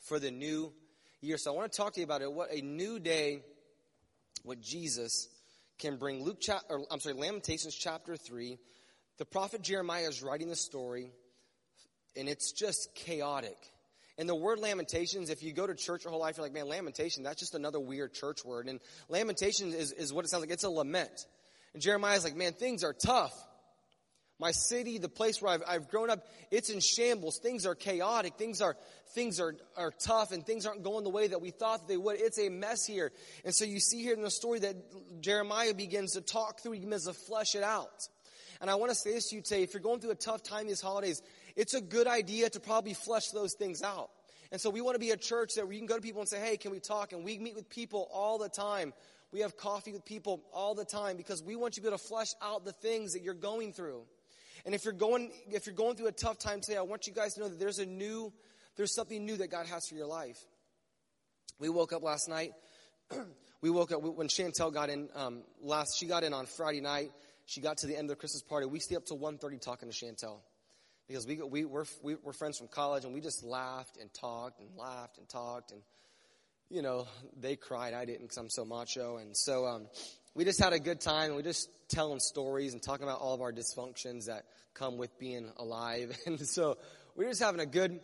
for 0.00 0.18
the 0.18 0.30
new 0.30 0.72
year. 1.20 1.36
So 1.36 1.52
I 1.52 1.56
want 1.56 1.72
to 1.72 1.76
talk 1.76 1.94
to 1.94 2.00
you 2.00 2.04
about 2.04 2.22
it. 2.22 2.32
What 2.32 2.50
a 2.52 2.60
new 2.60 2.98
day, 2.98 3.42
what 4.44 4.60
Jesus 4.60 5.28
can 5.78 5.96
bring. 5.96 6.22
Luke, 6.22 6.40
cha- 6.40 6.62
or, 6.68 6.84
I'm 6.90 7.00
sorry, 7.00 7.14
Lamentations 7.14 7.74
chapter 7.74 8.16
3. 8.16 8.58
The 9.18 9.24
prophet 9.24 9.62
Jeremiah 9.62 10.08
is 10.08 10.22
writing 10.22 10.48
the 10.48 10.56
story, 10.56 11.10
and 12.16 12.28
it's 12.28 12.52
just 12.52 12.94
chaotic. 12.94 13.56
And 14.16 14.28
the 14.28 14.34
word 14.34 14.58
lamentations, 14.58 15.30
if 15.30 15.42
you 15.42 15.52
go 15.52 15.66
to 15.66 15.74
church 15.74 16.04
your 16.04 16.10
whole 16.10 16.20
life, 16.20 16.36
you're 16.36 16.44
like, 16.44 16.52
man, 16.52 16.68
lamentation, 16.68 17.22
that's 17.22 17.38
just 17.38 17.54
another 17.54 17.78
weird 17.78 18.12
church 18.12 18.44
word. 18.44 18.66
And 18.66 18.80
lamentation 19.08 19.72
is, 19.72 19.92
is 19.92 20.12
what 20.12 20.24
it 20.24 20.28
sounds 20.28 20.42
like. 20.42 20.50
It's 20.50 20.64
a 20.64 20.70
lament. 20.70 21.26
And 21.72 21.82
Jeremiah's 21.82 22.24
like, 22.24 22.34
man, 22.34 22.52
things 22.52 22.82
are 22.82 22.92
tough. 22.92 23.32
My 24.40 24.52
city, 24.52 24.98
the 24.98 25.08
place 25.08 25.42
where 25.42 25.52
I've, 25.52 25.62
I've 25.66 25.88
grown 25.88 26.10
up, 26.10 26.24
it's 26.50 26.70
in 26.70 26.80
shambles. 26.80 27.40
Things 27.42 27.66
are 27.66 27.74
chaotic. 27.74 28.34
Things 28.36 28.60
are, 28.60 28.76
things 29.14 29.40
are, 29.40 29.56
are 29.76 29.90
tough 29.90 30.30
and 30.30 30.46
things 30.46 30.64
aren't 30.64 30.84
going 30.84 31.02
the 31.02 31.10
way 31.10 31.26
that 31.26 31.40
we 31.40 31.50
thought 31.50 31.88
they 31.88 31.96
would. 31.96 32.20
It's 32.20 32.38
a 32.38 32.48
mess 32.48 32.84
here. 32.86 33.10
And 33.44 33.52
so 33.52 33.64
you 33.64 33.80
see 33.80 34.02
here 34.02 34.14
in 34.14 34.22
the 34.22 34.30
story 34.30 34.60
that 34.60 34.76
Jeremiah 35.20 35.74
begins 35.74 36.12
to 36.12 36.20
talk 36.20 36.60
through, 36.60 36.72
he 36.72 36.80
begins 36.80 37.06
to 37.06 37.14
flesh 37.14 37.56
it 37.56 37.64
out. 37.64 38.06
And 38.60 38.70
I 38.70 38.76
want 38.76 38.90
to 38.90 38.94
say 38.94 39.12
this 39.12 39.28
to 39.30 39.36
you 39.36 39.42
today, 39.42 39.62
if 39.62 39.74
you're 39.74 39.82
going 39.82 40.00
through 40.00 40.10
a 40.12 40.16
tough 40.16 40.42
time 40.42 40.68
these 40.68 40.80
holidays, 40.80 41.20
it's 41.56 41.74
a 41.74 41.80
good 41.80 42.06
idea 42.06 42.48
to 42.50 42.60
probably 42.60 42.94
flesh 42.94 43.28
those 43.30 43.54
things 43.54 43.82
out. 43.82 44.10
And 44.50 44.60
so 44.60 44.70
we 44.70 44.80
want 44.80 44.94
to 44.94 45.00
be 45.00 45.10
a 45.10 45.16
church 45.16 45.54
that 45.56 45.66
we 45.66 45.78
can 45.78 45.86
go 45.86 45.96
to 45.96 46.00
people 46.00 46.20
and 46.20 46.28
say, 46.28 46.40
hey, 46.40 46.56
can 46.56 46.70
we 46.70 46.80
talk? 46.80 47.12
And 47.12 47.24
we 47.24 47.38
meet 47.38 47.54
with 47.54 47.68
people 47.68 48.08
all 48.12 48.38
the 48.38 48.48
time. 48.48 48.94
We 49.32 49.40
have 49.40 49.56
coffee 49.56 49.92
with 49.92 50.04
people 50.04 50.42
all 50.52 50.74
the 50.74 50.84
time 50.84 51.16
because 51.16 51.42
we 51.42 51.54
want 51.54 51.76
you 51.76 51.82
to 51.82 51.88
be 51.88 51.88
able 51.88 51.98
to 51.98 52.04
flesh 52.04 52.28
out 52.40 52.64
the 52.64 52.72
things 52.72 53.12
that 53.12 53.22
you're 53.22 53.34
going 53.34 53.72
through. 53.72 54.04
And 54.64 54.74
if 54.74 54.84
you're 54.84 54.92
going, 54.92 55.30
if 55.50 55.66
you're 55.66 55.74
going 55.74 55.96
through 55.96 56.08
a 56.08 56.12
tough 56.12 56.38
time 56.38 56.60
today, 56.60 56.76
I 56.76 56.82
want 56.82 57.06
you 57.06 57.12
guys 57.12 57.34
to 57.34 57.40
know 57.40 57.48
that 57.48 57.58
there's 57.58 57.78
a 57.78 57.86
new, 57.86 58.32
there's 58.76 58.94
something 58.94 59.24
new 59.24 59.36
that 59.36 59.50
God 59.50 59.66
has 59.66 59.86
for 59.88 59.94
your 59.94 60.06
life. 60.06 60.38
We 61.58 61.68
woke 61.68 61.92
up 61.92 62.02
last 62.02 62.28
night. 62.28 62.52
we 63.60 63.70
woke 63.70 63.92
up 63.92 64.02
when 64.02 64.28
Chantel 64.28 64.72
got 64.72 64.90
in 64.90 65.08
um, 65.14 65.42
last. 65.60 65.98
She 65.98 66.06
got 66.06 66.24
in 66.24 66.32
on 66.32 66.46
Friday 66.46 66.80
night. 66.80 67.10
She 67.46 67.60
got 67.60 67.78
to 67.78 67.86
the 67.86 67.96
end 67.96 68.10
of 68.10 68.16
the 68.16 68.20
Christmas 68.20 68.42
party. 68.42 68.66
We 68.66 68.78
stayed 68.78 68.96
up 68.96 69.06
till 69.06 69.18
1.30 69.18 69.60
talking 69.60 69.90
to 69.90 69.94
Chantel 69.94 70.40
because 71.08 71.26
we, 71.26 71.36
we, 71.36 71.64
we're, 71.64 71.86
we, 72.02 72.14
we're 72.16 72.34
friends 72.34 72.58
from 72.58 72.68
college 72.68 73.04
and 73.04 73.14
we 73.14 73.20
just 73.20 73.42
laughed 73.42 73.96
and 73.98 74.12
talked 74.12 74.60
and 74.60 74.68
laughed 74.76 75.16
and 75.18 75.28
talked 75.28 75.72
and, 75.72 75.80
you 76.68 76.82
know, 76.82 77.06
they 77.40 77.56
cried. 77.56 77.94
I 77.94 78.04
didn't 78.04 78.22
because 78.22 78.36
I'm 78.36 78.50
so 78.50 78.64
macho. 78.64 79.16
And 79.16 79.34
so, 79.34 79.64
um, 79.64 79.86
we 80.38 80.44
just 80.44 80.60
had 80.60 80.72
a 80.72 80.78
good 80.78 81.00
time. 81.00 81.34
We 81.34 81.42
just 81.42 81.68
telling 81.88 82.20
stories 82.20 82.72
and 82.72 82.80
talking 82.80 83.02
about 83.02 83.18
all 83.18 83.34
of 83.34 83.40
our 83.40 83.52
dysfunctions 83.52 84.26
that 84.26 84.44
come 84.72 84.96
with 84.96 85.18
being 85.18 85.50
alive. 85.56 86.16
And 86.26 86.38
so 86.38 86.78
we 87.16 87.24
were 87.24 87.32
just 87.32 87.42
having 87.42 87.60
a 87.60 87.66
good 87.66 87.98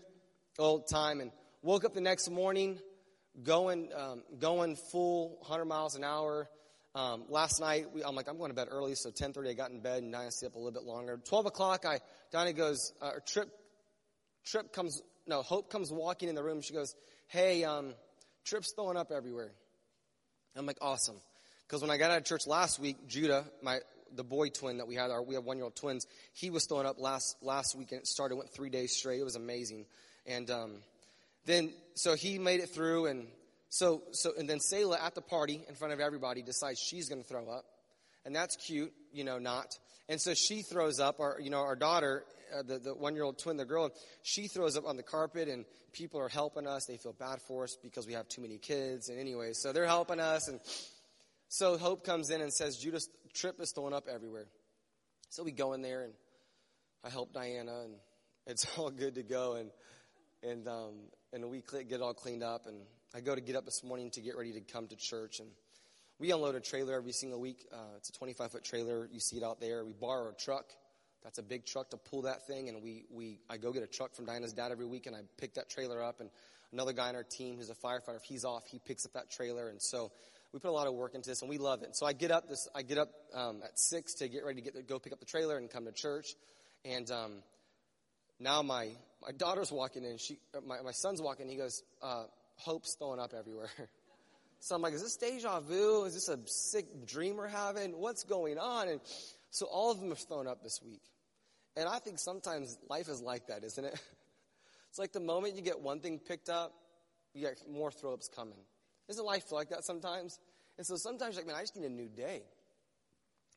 old 0.59 0.89
time 0.89 1.21
and 1.21 1.31
woke 1.63 1.85
up 1.85 1.95
the 1.95 2.01
next 2.01 2.29
morning 2.29 2.81
going, 3.41 3.89
um, 3.97 4.25
going 4.41 4.75
full 4.75 5.37
100 5.43 5.65
miles 5.67 5.95
an 5.95 6.03
hour, 6.03 6.49
um, 6.97 7.23
last 7.29 7.61
night, 7.61 7.95
we, 7.95 8.03
I'm 8.03 8.17
like, 8.17 8.27
I'm 8.27 8.37
going 8.37 8.51
to 8.51 8.55
bed 8.55 8.67
early, 8.69 8.97
so 8.97 9.11
10:30 9.11 9.51
I 9.51 9.53
got 9.53 9.71
in 9.71 9.81
bed, 9.81 10.03
and 10.03 10.11
Dinah 10.11 10.33
stayed 10.33 10.49
up 10.49 10.55
a 10.57 10.59
little 10.59 10.73
bit 10.73 10.83
longer. 10.83 11.21
12 11.25 11.47
o'clock, 11.47 11.85
I 11.87 12.01
Dinah 12.33 12.53
goes, 12.53 12.93
uh, 13.01 13.13
Trip, 13.27 13.49
Trip 14.45 14.73
comes, 14.73 15.03
no, 15.27 15.43
Hope 15.43 15.71
comes 15.71 15.93
walking 15.93 16.29
in 16.29 16.35
the 16.35 16.43
room. 16.43 16.63
She 16.63 16.73
goes, 16.73 16.97
Hey, 17.29 17.63
um, 17.63 17.95
Trip's 18.45 18.73
throwing 18.73 18.97
up 18.97 19.13
everywhere. 19.13 19.53
I'm 20.57 20.67
like, 20.67 20.79
awesome, 20.81 21.17
because 21.67 21.83
when 21.83 21.91
I 21.91 21.97
got 21.97 22.11
out 22.11 22.19
of 22.19 22.25
church 22.25 22.47
last 22.47 22.79
week, 22.79 23.09
Judah, 23.09 23.45
my 23.63 23.81
the 24.15 24.25
boy 24.25 24.49
twin 24.49 24.79
that 24.79 24.87
we 24.87 24.95
had, 24.95 25.11
our 25.11 25.23
we 25.23 25.35
have 25.35 25.45
one 25.45 25.57
year 25.57 25.65
old 25.65 25.77
twins, 25.77 26.07
he 26.33 26.51
was 26.51 26.67
throwing 26.67 26.87
up 26.87 27.01
last 27.01 27.37
last 27.43 27.77
week, 27.77 27.93
and 27.93 28.01
it 28.01 28.07
started 28.07 28.37
went 28.37 28.51
three 28.51 28.71
days 28.71 28.97
straight. 28.97 29.21
It 29.21 29.25
was 29.25 29.37
amazing, 29.37 29.87
and 30.27 30.51
um, 30.51 30.73
then 31.47 31.73
so 31.95 32.15
he 32.15 32.39
made 32.39 32.61
it 32.61 32.71
through 32.71 33.07
and 33.07 33.27
so, 33.75 34.03
so, 34.13 34.31
and 34.39 34.49
then 34.49 34.61
Selah 34.61 35.01
at 35.03 35.17
the 35.17 35.21
party 35.21 35.65
in 35.69 35.75
front 35.75 35.93
of 35.93 35.99
everybody 35.99 36.43
decides 36.43 36.79
she's 36.79 37.09
going 37.09 37.21
to 37.21 37.27
throw 37.27 37.49
up. 37.49 37.65
And 38.25 38.33
that's 38.35 38.55
cute, 38.55 38.93
you 39.13 39.25
know, 39.25 39.41
not. 39.41 39.67
And 40.09 40.21
so 40.21 40.33
she 40.33 40.63
throws 40.63 41.01
up, 41.01 41.19
our, 41.19 41.41
you 41.41 41.51
know, 41.51 41.59
our 41.59 41.75
daughter, 41.75 42.23
uh, 42.57 42.63
the, 42.63 42.79
the 42.79 42.95
one 42.95 43.17
year 43.17 43.25
old 43.25 43.37
twin, 43.37 43.57
the 43.57 43.65
girl, 43.65 43.91
she 44.23 44.47
throws 44.47 44.77
up 44.77 44.87
on 44.87 44.97
the 44.97 45.03
carpet 45.03 45.49
and 45.49 45.65
people 45.93 46.21
are 46.21 46.29
helping 46.29 46.69
us. 46.69 46.87
They 46.87 46.99
feel 46.99 47.15
bad 47.15 47.43
for 47.43 47.65
us 47.65 47.77
because 47.83 48.07
we 48.07 48.13
have 48.13 48.29
too 48.29 48.43
many 48.43 48.59
kids. 48.59 49.09
And 49.09 49.19
anyway, 49.19 49.51
so 49.55 49.73
they're 49.73 49.87
helping 49.87 50.21
us. 50.21 50.47
And 50.47 50.61
so 51.57 51.79
Hope 51.79 52.05
comes 52.05 52.31
in 52.31 52.41
and 52.41 52.53
says, 52.53 52.77
Judas 52.77 53.09
Trip 53.33 53.61
is 53.61 53.73
throwing 53.73 53.95
up 53.95 54.09
everywhere. 54.13 54.47
So 55.31 55.45
we 55.45 55.53
go 55.53 55.73
in 55.73 55.83
there 55.83 56.03
and 56.03 56.13
I 57.05 57.11
help 57.11 57.33
Diana 57.33 57.83
and 57.85 57.95
it's 58.47 58.67
all 58.79 58.91
good 58.91 59.15
to 59.15 59.23
go. 59.23 59.55
And, 59.55 59.71
and, 60.43 60.67
um, 60.67 60.95
and 61.33 61.49
we 61.51 61.63
get 61.89 62.01
all 62.01 62.15
cleaned 62.15 62.43
up 62.43 62.67
and 62.67 62.79
I 63.17 63.21
go 63.21 63.33
to 63.33 63.41
get 63.41 63.55
up 63.55 63.65
this 63.65 63.85
morning 63.85 64.11
to 64.15 64.21
get 64.21 64.37
ready 64.37 64.53
to 64.55 64.61
come 64.61 64.89
to 64.89 64.97
church, 64.97 65.39
and 65.39 65.49
we 66.19 66.33
unload 66.33 66.57
a 66.57 66.61
trailer 66.61 66.95
every 66.95 67.13
single 67.13 67.39
week. 67.39 67.65
Uh, 67.73 67.97
it's 67.97 68.09
a 68.09 68.13
25 68.13 68.51
foot 68.51 68.65
trailer. 68.65 69.09
You 69.13 69.21
see 69.21 69.37
it 69.37 69.45
out 69.45 69.61
there. 69.61 69.85
We 69.85 69.93
borrow 69.93 70.31
a 70.31 70.35
truck. 70.35 70.65
That's 71.23 71.39
a 71.39 71.43
big 71.45 71.65
truck 71.65 71.91
to 71.91 71.97
pull 71.97 72.23
that 72.23 72.49
thing, 72.49 72.69
and 72.69 72.83
we, 72.83 73.05
we 73.13 73.39
I 73.49 73.57
go 73.57 73.73
get 73.73 73.85
a 73.85 73.87
truck 73.87 74.17
from 74.17 74.27
Dinah's 74.27 74.53
dad 74.53 74.73
every 74.73 74.87
week, 74.87 75.07
and 75.07 75.15
I 75.15 75.21
pick 75.39 75.55
that 75.55 75.71
trailer 75.71 76.03
up. 76.03 76.19
And 76.19 76.29
another 76.73 76.93
guy 76.93 77.09
on 77.09 77.15
our 77.15 77.23
team 77.23 77.57
who's 77.57 77.71
a 77.71 77.75
firefighter, 77.75 78.17
if 78.17 78.25
he's 78.25 78.45
off, 78.45 78.65
he 78.67 78.81
picks 78.85 79.07
up 79.07 79.13
that 79.13 79.31
trailer, 79.31 79.69
and 79.69 79.81
so 79.81 80.11
we 80.55 80.61
put 80.61 80.71
a 80.71 80.73
lot 80.73 80.87
of 80.87 80.95
work 80.95 81.17
into 81.17 81.29
this, 81.29 81.43
and 81.43 81.51
we 81.51 81.59
love 81.59 81.83
it. 81.83 81.97
So 81.97 82.07
I 82.07 82.13
get 82.13 82.31
up 82.31 82.49
this 82.49 82.69
I 82.75 82.83
get 82.83 82.97
up 82.97 83.11
um, 83.35 83.61
at 83.65 83.77
six 83.79 84.15
to 84.15 84.29
get 84.29 84.45
ready 84.45 84.63
to 84.63 84.71
get 84.71 84.89
go 84.89 85.01
pick 85.01 85.13
up 85.13 85.19
the 85.19 85.27
trailer 85.27 85.59
and 85.59 85.69
come 85.69 85.85
to 85.85 85.93
church, 85.93 86.29
and 86.85 87.11
um, 87.11 87.43
now 88.39 88.63
my 88.63 88.91
my 89.21 89.33
daughter's 89.37 89.73
walking 89.73 90.05
in. 90.05 90.17
She 90.17 90.39
uh, 90.57 90.61
my 90.65 90.81
my 90.81 90.93
son's 90.93 91.21
walking. 91.21 91.49
He 91.49 91.57
goes. 91.57 91.83
Uh, 92.01 92.25
hope's 92.57 92.95
throwing 92.99 93.21
up 93.21 93.33
everywhere. 93.37 93.69
So 94.61 94.75
I'm 94.75 94.81
like, 94.81 94.95
is 94.95 95.03
this 95.03 95.19
deja 95.19 95.61
vu? 95.61 96.05
Is 96.05 96.15
this 96.15 96.31
a 96.31 96.39
sick 96.47 97.05
dream 97.05 97.37
we're 97.37 97.49
having? 97.49 97.99
What's 97.99 98.25
going 98.25 98.57
on? 98.57 98.89
And 98.89 98.99
so 99.51 99.67
all 99.67 99.91
of 99.91 100.01
them 100.01 100.09
have 100.09 100.21
thrown 100.27 100.49
up 100.49 100.63
this 100.63 100.81
week. 100.83 101.03
And 101.77 101.87
I 101.87 101.99
think 101.99 102.19
sometimes 102.19 102.79
life 102.89 103.11
is 103.11 103.21
like 103.21 103.49
that, 103.49 103.63
isn't 103.63 103.85
it? 103.85 104.01
It's 104.89 104.99
like 104.99 105.13
the 105.13 105.21
moment 105.21 105.57
you 105.57 105.61
get 105.61 105.81
one 105.81 106.01
thing 106.01 106.19
picked 106.19 106.49
up, 106.49 106.73
you 107.35 107.43
get 107.43 107.59
more 107.69 107.91
throw 107.91 108.15
ups 108.15 108.31
coming. 108.35 108.61
Isn't 109.09 109.25
life 109.25 109.53
like 109.53 109.71
that 109.71 109.85
sometimes? 109.85 110.39
And 110.79 110.87
so 110.87 110.97
sometimes 110.97 111.37
like, 111.37 111.47
man, 111.47 111.57
I 111.57 111.61
just 111.61 111.77
need 111.77 111.87
a 111.87 111.91
new 111.91 112.09
day. 112.09 112.43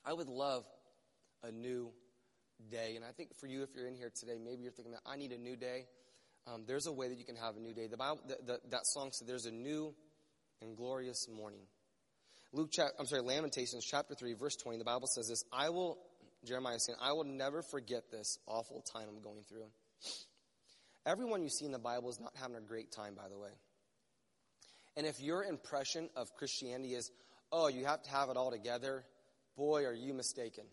I 0.06 0.14
would 0.14 0.30
love 0.30 0.66
a 1.44 1.52
new 1.52 1.92
day. 2.70 2.96
And 2.96 3.06
I 3.06 3.12
think 3.12 3.36
for 3.40 3.48
you, 3.48 3.64
if 3.64 3.70
you're 3.76 3.88
in 3.88 3.96
here 3.96 4.12
today, 4.14 4.38
maybe 4.44 4.64
you're 4.64 4.72
thinking, 4.72 4.94
that 4.94 5.02
I 5.06 5.18
need 5.18 5.32
a 5.32 5.38
new 5.38 5.56
day. 5.56 5.86
Um, 6.48 6.64
there's 6.66 6.88
a 6.88 6.94
way 6.94 7.10
that 7.10 7.18
you 7.18 7.26
can 7.26 7.36
have 7.36 7.58
a 7.58 7.60
new 7.60 7.74
day. 7.74 7.88
The 7.88 7.98
Bible, 7.98 8.22
the, 8.26 8.38
the, 8.46 8.60
that 8.70 8.86
song 8.86 9.10
said, 9.12 9.28
"There's 9.28 9.46
a 9.46 9.52
new 9.52 9.94
and 10.62 10.78
glorious 10.78 11.28
morning." 11.28 11.60
Luke, 12.54 12.72
chap, 12.72 12.92
I'm 12.98 13.06
sorry, 13.06 13.22
Lamentations 13.22 13.84
chapter 13.86 14.16
three, 14.16 14.34
verse 14.34 14.56
twenty. 14.56 14.78
The 14.78 14.86
Bible 14.86 15.08
says 15.08 15.28
this: 15.28 15.44
"I 15.52 15.70
will." 15.70 15.98
Jeremiah 16.46 16.76
is 16.76 16.86
saying, 16.86 17.00
"I 17.02 17.12
will 17.12 17.26
never 17.26 17.62
forget 17.62 18.12
this 18.12 18.40
awful 18.48 18.82
time 18.82 19.08
I'm 19.10 19.22
going 19.22 19.44
through." 19.50 19.66
Everyone 21.06 21.44
you 21.44 21.50
see 21.50 21.66
in 21.66 21.72
the 21.72 21.80
Bible 21.80 22.10
is 22.10 22.20
not 22.20 22.32
having 22.40 22.56
a 22.56 22.62
great 22.62 22.94
time, 22.94 23.16
by 23.16 23.28
the 23.28 23.38
way. 23.38 23.52
And 24.98 25.06
if 25.06 25.22
your 25.22 25.44
impression 25.44 26.10
of 26.16 26.34
Christianity 26.36 26.96
is, 26.96 27.12
"Oh, 27.52 27.68
you 27.68 27.86
have 27.86 28.02
to 28.02 28.10
have 28.10 28.30
it 28.30 28.36
all 28.36 28.50
together," 28.52 29.06
boy, 29.56 29.86
are 29.86 29.94
you 29.94 30.14
mistaken. 30.14 30.66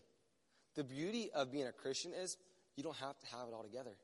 The 0.73 0.83
beauty 0.83 1.31
of 1.31 1.51
being 1.51 1.67
a 1.67 1.71
Christian 1.71 2.11
is 2.11 2.35
you 2.75 2.83
don't 2.83 2.97
have 2.97 3.17
to 3.19 3.25
have 3.27 3.47
it 3.47 3.53
all 3.53 3.63
together. 3.63 3.95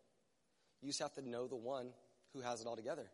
You 0.82 0.90
just 0.90 1.00
have 1.00 1.14
to 1.16 1.28
know 1.28 1.48
the 1.48 1.56
one 1.56 1.92
who 2.34 2.42
has 2.42 2.62
it 2.62 2.68
all 2.68 2.76
together. 2.76 3.12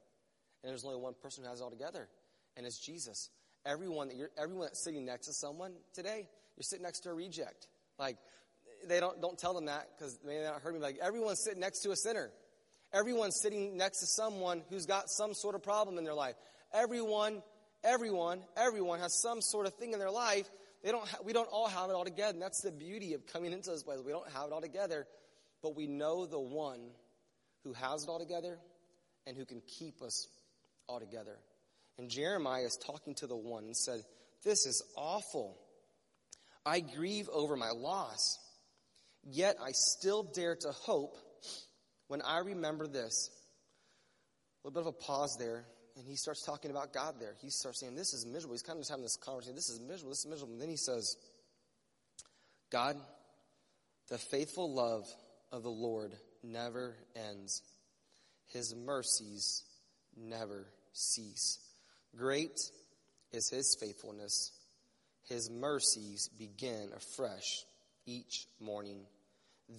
And 0.62 0.70
there's 0.70 0.84
only 0.84 0.98
one 0.98 1.14
person 1.16 1.44
who 1.44 1.50
has 1.50 1.62
it 1.62 1.64
all 1.64 1.72
together, 1.72 2.10
and 2.56 2.66
it's 2.66 2.78
Jesus. 2.78 3.30
Everyone 3.66 4.10
that 4.10 4.18
you're, 4.18 4.32
everyone 4.38 4.68
that's 4.68 4.84
sitting 4.84 5.06
next 5.06 5.28
to 5.28 5.34
someone 5.34 5.74
today, 5.94 6.28
you're 6.56 6.64
sitting 6.64 6.84
next 6.84 7.00
to 7.02 7.10
a 7.10 7.14
reject. 7.14 7.68
Like, 7.98 8.18
they 8.86 9.00
don't, 9.00 9.22
don't 9.22 9.38
tell 9.38 9.54
them 9.54 9.66
that 9.66 9.98
because 9.98 10.18
they 10.20 10.38
may 10.38 10.44
not 10.44 10.62
heard 10.62 10.74
me. 10.74 10.80
Like, 10.80 10.98
everyone's 10.98 11.42
sitting 11.44 11.62
next 11.62 11.80
to 11.84 11.92
a 11.92 11.96
sinner. 11.96 12.32
Everyone's 12.94 13.40
sitting 13.42 13.76
next 13.78 14.00
to 14.00 14.08
someone 14.08 14.64
who's 14.70 14.86
got 14.86 15.10
some 15.10 15.34
sort 15.34 15.56
of 15.56 15.64
problem 15.64 15.98
in 15.98 16.04
their 16.04 16.14
life. 16.14 16.36
Everyone, 16.74 17.42
everyone, 17.84 18.42
everyone 18.56 19.00
has 19.00 19.22
some 19.22 19.42
sort 19.42 19.66
of 19.66 19.74
thing 19.76 19.94
in 19.94 20.00
their 20.00 20.12
life. 20.12 20.48
They 20.84 20.92
don't 20.92 21.08
ha- 21.08 21.20
we 21.24 21.34
don't 21.34 21.50
all 21.52 21.68
have 21.68 21.90
it 21.90 21.94
all 21.94 22.04
together. 22.04 22.34
And 22.34 22.42
that's 22.42 22.62
the 22.62 22.72
beauty 22.72 23.14
of 23.14 23.26
coming 23.26 23.52
into 23.52 23.70
this 23.70 23.84
place. 23.84 24.00
We 24.06 24.12
don't 24.12 24.30
have 24.32 24.48
it 24.48 24.54
all 24.54 24.62
together, 24.62 25.08
but 25.62 25.76
we 25.76 25.88
know 25.88 26.26
the 26.26 26.40
one 26.40 26.82
who 27.64 27.74
has 27.74 28.04
it 28.04 28.10
all 28.10 28.20
together 28.20 28.60
and 29.26 29.36
who 29.36 29.46
can 29.46 29.62
keep 29.80 30.02
us 30.02 30.28
all 30.88 31.00
together. 31.00 31.38
And 31.98 32.10
Jeremiah 32.10 32.64
is 32.64 32.78
talking 32.86 33.16
to 33.16 33.28
the 33.28 33.36
one 33.36 33.66
and 33.66 33.76
said, 33.76 34.02
This 34.44 34.66
is 34.66 34.84
awful. 34.96 35.58
I 36.66 36.82
grieve 36.82 37.30
over 37.30 37.56
my 37.56 37.72
loss, 37.72 38.38
yet 39.24 39.56
I 39.62 39.72
still 39.72 40.24
dare 40.24 40.56
to 40.56 40.72
hope 40.72 41.18
when 42.08 42.22
I 42.22 42.40
remember 42.40 42.88
this. 42.88 43.30
A 44.64 44.68
little 44.68 44.82
bit 44.82 44.88
of 44.88 44.96
a 44.96 45.06
pause 45.06 45.38
there, 45.40 45.66
and 45.98 46.08
he 46.08 46.16
starts 46.16 46.46
talking 46.46 46.70
about 46.70 46.94
God 46.94 47.16
there. 47.20 47.34
He 47.42 47.50
starts 47.50 47.80
saying, 47.80 47.96
This 47.96 48.14
is 48.14 48.26
miserable. 48.26 48.54
He's 48.54 48.62
kind 48.62 48.78
of 48.78 48.82
just 48.82 48.92
having 48.92 49.04
this 49.04 49.18
conversation. 49.18 49.56
This 49.56 49.70
is 49.70 49.80
miserable. 49.80 50.10
This 50.10 50.20
is 50.20 50.28
miserable. 50.28 50.54
And 50.54 50.62
then 50.62 50.70
he 50.70 50.78
says, 50.78 51.18
God, 52.72 52.98
the 54.10 54.18
faithful 54.18 54.74
love 54.74 55.06
of 55.52 55.64
the 55.64 55.70
Lord 55.70 56.14
never 56.44 56.96
ends. 57.16 57.64
His 58.54 58.76
mercies 58.76 59.64
never 60.16 60.68
cease. 60.94 61.60
Great 62.16 62.60
is 63.32 63.50
his 63.50 63.76
faithfulness. 63.80 64.52
His 65.28 65.50
mercies 65.50 66.30
begin 66.38 66.90
afresh 66.96 67.66
each 68.06 68.46
morning. 68.60 69.00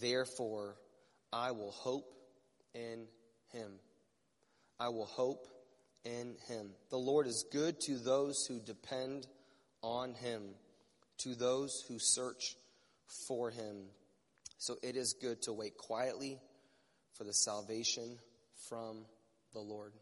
Therefore, 0.00 0.76
I 1.32 1.52
will 1.52 1.70
hope 1.70 2.12
in 2.74 3.06
him. 3.52 3.70
I 4.78 4.88
will 4.88 5.06
hope 5.06 5.46
in 6.04 6.36
him. 6.48 6.70
The 6.90 6.98
Lord 6.98 7.26
is 7.26 7.44
good 7.52 7.80
to 7.82 7.98
those 7.98 8.46
who 8.46 8.58
depend 8.60 9.26
on 9.82 10.14
him, 10.14 10.42
to 11.18 11.34
those 11.34 11.84
who 11.88 11.98
search 11.98 12.56
for 13.26 13.50
him. 13.50 13.76
So 14.58 14.76
it 14.82 14.96
is 14.96 15.14
good 15.20 15.42
to 15.42 15.52
wait 15.52 15.76
quietly 15.76 16.38
for 17.14 17.24
the 17.24 17.32
salvation 17.32 18.18
from 18.68 19.04
the 19.52 19.60
Lord. 19.60 19.92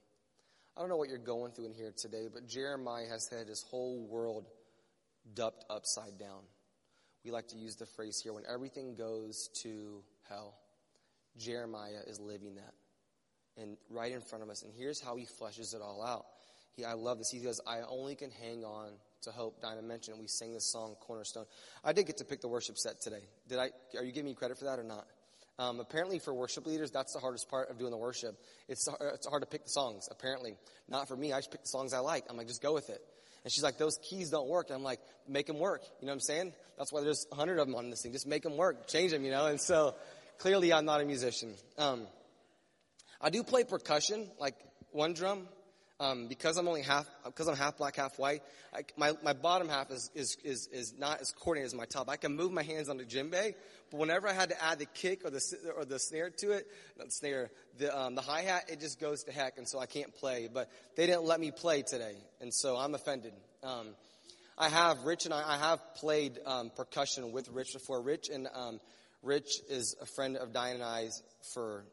I 0.76 0.80
don't 0.80 0.88
know 0.90 0.96
what 0.96 1.08
you're 1.08 1.18
going 1.18 1.52
through 1.52 1.66
in 1.66 1.74
here 1.74 1.92
today, 1.96 2.28
but 2.32 2.46
Jeremiah 2.46 3.08
has 3.08 3.28
had 3.28 3.48
his 3.48 3.62
whole 3.70 4.06
world 4.06 4.46
dumped 5.34 5.64
upside 5.70 6.18
down. 6.18 6.42
We 7.24 7.30
like 7.30 7.48
to 7.48 7.56
use 7.56 7.76
the 7.76 7.86
phrase 7.86 8.20
here 8.22 8.32
when 8.32 8.44
everything 8.52 8.94
goes 8.94 9.48
to 9.62 10.02
hell. 10.28 10.54
Jeremiah 11.38 12.02
is 12.06 12.20
living 12.20 12.54
that. 12.56 12.74
And 13.60 13.76
right 13.90 14.12
in 14.12 14.20
front 14.20 14.44
of 14.44 14.50
us. 14.50 14.62
And 14.62 14.72
here's 14.76 15.00
how 15.00 15.16
he 15.16 15.24
fleshes 15.24 15.74
it 15.74 15.80
all 15.80 16.04
out. 16.04 16.26
He, 16.74 16.84
I 16.84 16.92
love 16.92 17.18
this. 17.18 17.30
He 17.30 17.38
goes, 17.38 17.60
I 17.66 17.80
only 17.88 18.14
can 18.14 18.30
hang 18.30 18.64
on 18.64 18.90
to 19.22 19.30
hope. 19.30 19.62
Dinah 19.62 19.82
mentioned, 19.82 20.18
we 20.20 20.26
sang 20.26 20.52
this 20.52 20.70
song, 20.70 20.94
Cornerstone. 21.00 21.46
I 21.82 21.92
did 21.92 22.06
get 22.06 22.18
to 22.18 22.24
pick 22.24 22.42
the 22.42 22.48
worship 22.48 22.76
set 22.76 23.00
today. 23.00 23.22
Did 23.48 23.58
I, 23.58 23.70
are 23.96 24.04
you 24.04 24.12
giving 24.12 24.26
me 24.26 24.34
credit 24.34 24.58
for 24.58 24.66
that 24.66 24.78
or 24.78 24.84
not? 24.84 25.06
Um, 25.58 25.80
apparently, 25.80 26.18
for 26.18 26.34
worship 26.34 26.66
leaders, 26.66 26.90
that's 26.90 27.14
the 27.14 27.18
hardest 27.18 27.48
part 27.48 27.70
of 27.70 27.78
doing 27.78 27.90
the 27.90 27.96
worship. 27.96 28.38
It's, 28.68 28.86
it's 29.14 29.26
hard 29.26 29.42
to 29.42 29.48
pick 29.48 29.64
the 29.64 29.70
songs, 29.70 30.06
apparently. 30.10 30.54
Not 30.86 31.08
for 31.08 31.16
me. 31.16 31.32
I 31.32 31.38
just 31.38 31.50
pick 31.50 31.62
the 31.62 31.68
songs 31.68 31.94
I 31.94 32.00
like. 32.00 32.24
I'm 32.28 32.36
like, 32.36 32.48
just 32.48 32.62
go 32.62 32.74
with 32.74 32.90
it. 32.90 33.00
And 33.42 33.50
she's 33.50 33.62
like, 33.62 33.78
those 33.78 33.98
keys 34.02 34.28
don't 34.28 34.48
work. 34.48 34.68
And 34.68 34.76
I'm 34.76 34.82
like, 34.82 35.00
make 35.26 35.46
them 35.46 35.58
work. 35.58 35.82
You 36.00 36.06
know 36.06 36.10
what 36.10 36.16
I'm 36.16 36.20
saying? 36.20 36.52
That's 36.76 36.92
why 36.92 37.00
there's 37.00 37.26
a 37.32 37.36
hundred 37.36 37.58
of 37.58 37.66
them 37.66 37.74
on 37.74 37.88
this 37.88 38.02
thing. 38.02 38.12
Just 38.12 38.26
make 38.26 38.42
them 38.42 38.58
work. 38.58 38.86
Change 38.86 39.12
them, 39.12 39.24
you 39.24 39.30
know? 39.30 39.46
And 39.46 39.58
so, 39.58 39.94
clearly 40.38 40.72
I'm 40.74 40.84
not 40.84 41.00
a 41.00 41.04
musician. 41.04 41.54
Um, 41.78 42.06
I 43.20 43.30
do 43.30 43.42
play 43.42 43.64
percussion, 43.64 44.28
like 44.38 44.54
one 44.92 45.14
drum, 45.14 45.48
um, 45.98 46.28
because 46.28 46.58
I'm 46.58 46.68
only 46.68 46.82
half, 46.82 47.06
because 47.24 47.48
I'm 47.48 47.56
half 47.56 47.78
black, 47.78 47.96
half 47.96 48.18
white, 48.18 48.42
I, 48.74 48.82
my, 48.96 49.12
my 49.22 49.32
bottom 49.32 49.68
half 49.68 49.90
is, 49.90 50.10
is, 50.14 50.36
is, 50.44 50.68
is 50.70 50.94
not 50.98 51.20
as 51.20 51.32
coordinated 51.32 51.72
as 51.72 51.74
my 51.74 51.86
top. 51.86 52.10
I 52.10 52.16
can 52.16 52.36
move 52.36 52.52
my 52.52 52.62
hands 52.62 52.88
on 52.90 52.98
the 52.98 53.04
djembe, 53.04 53.54
but 53.90 53.98
whenever 53.98 54.28
I 54.28 54.32
had 54.32 54.50
to 54.50 54.62
add 54.62 54.78
the 54.78 54.86
kick 54.86 55.24
or 55.24 55.30
the, 55.30 55.40
or 55.74 55.84
the 55.84 55.98
snare 55.98 56.30
to 56.30 56.50
it, 56.52 56.66
not 56.98 57.06
the 57.06 57.12
snare, 57.12 57.50
the, 57.78 57.98
um, 57.98 58.14
the 58.14 58.20
hi-hat, 58.20 58.64
it 58.68 58.80
just 58.80 59.00
goes 59.00 59.24
to 59.24 59.32
heck, 59.32 59.56
and 59.56 59.66
so 59.66 59.78
I 59.78 59.86
can't 59.86 60.14
play. 60.14 60.48
But 60.52 60.70
they 60.96 61.06
didn't 61.06 61.24
let 61.24 61.40
me 61.40 61.50
play 61.50 61.82
today, 61.82 62.16
and 62.40 62.52
so 62.52 62.76
I'm 62.76 62.94
offended. 62.94 63.32
Um, 63.62 63.88
I 64.58 64.68
have, 64.68 65.04
Rich 65.04 65.24
and 65.24 65.34
I, 65.34 65.54
I 65.54 65.56
have 65.56 65.80
played 65.96 66.38
um, 66.44 66.70
percussion 66.74 67.32
with 67.32 67.48
Rich 67.48 67.72
before. 67.72 68.02
Rich 68.02 68.28
and 68.28 68.48
um, 68.54 68.80
Rich 69.22 69.60
is 69.68 69.96
a 70.00 70.06
friend 70.06 70.36
of 70.36 70.52
Diane 70.52 70.76
and 70.76 70.84
I's 70.84 71.22
for 71.54 71.84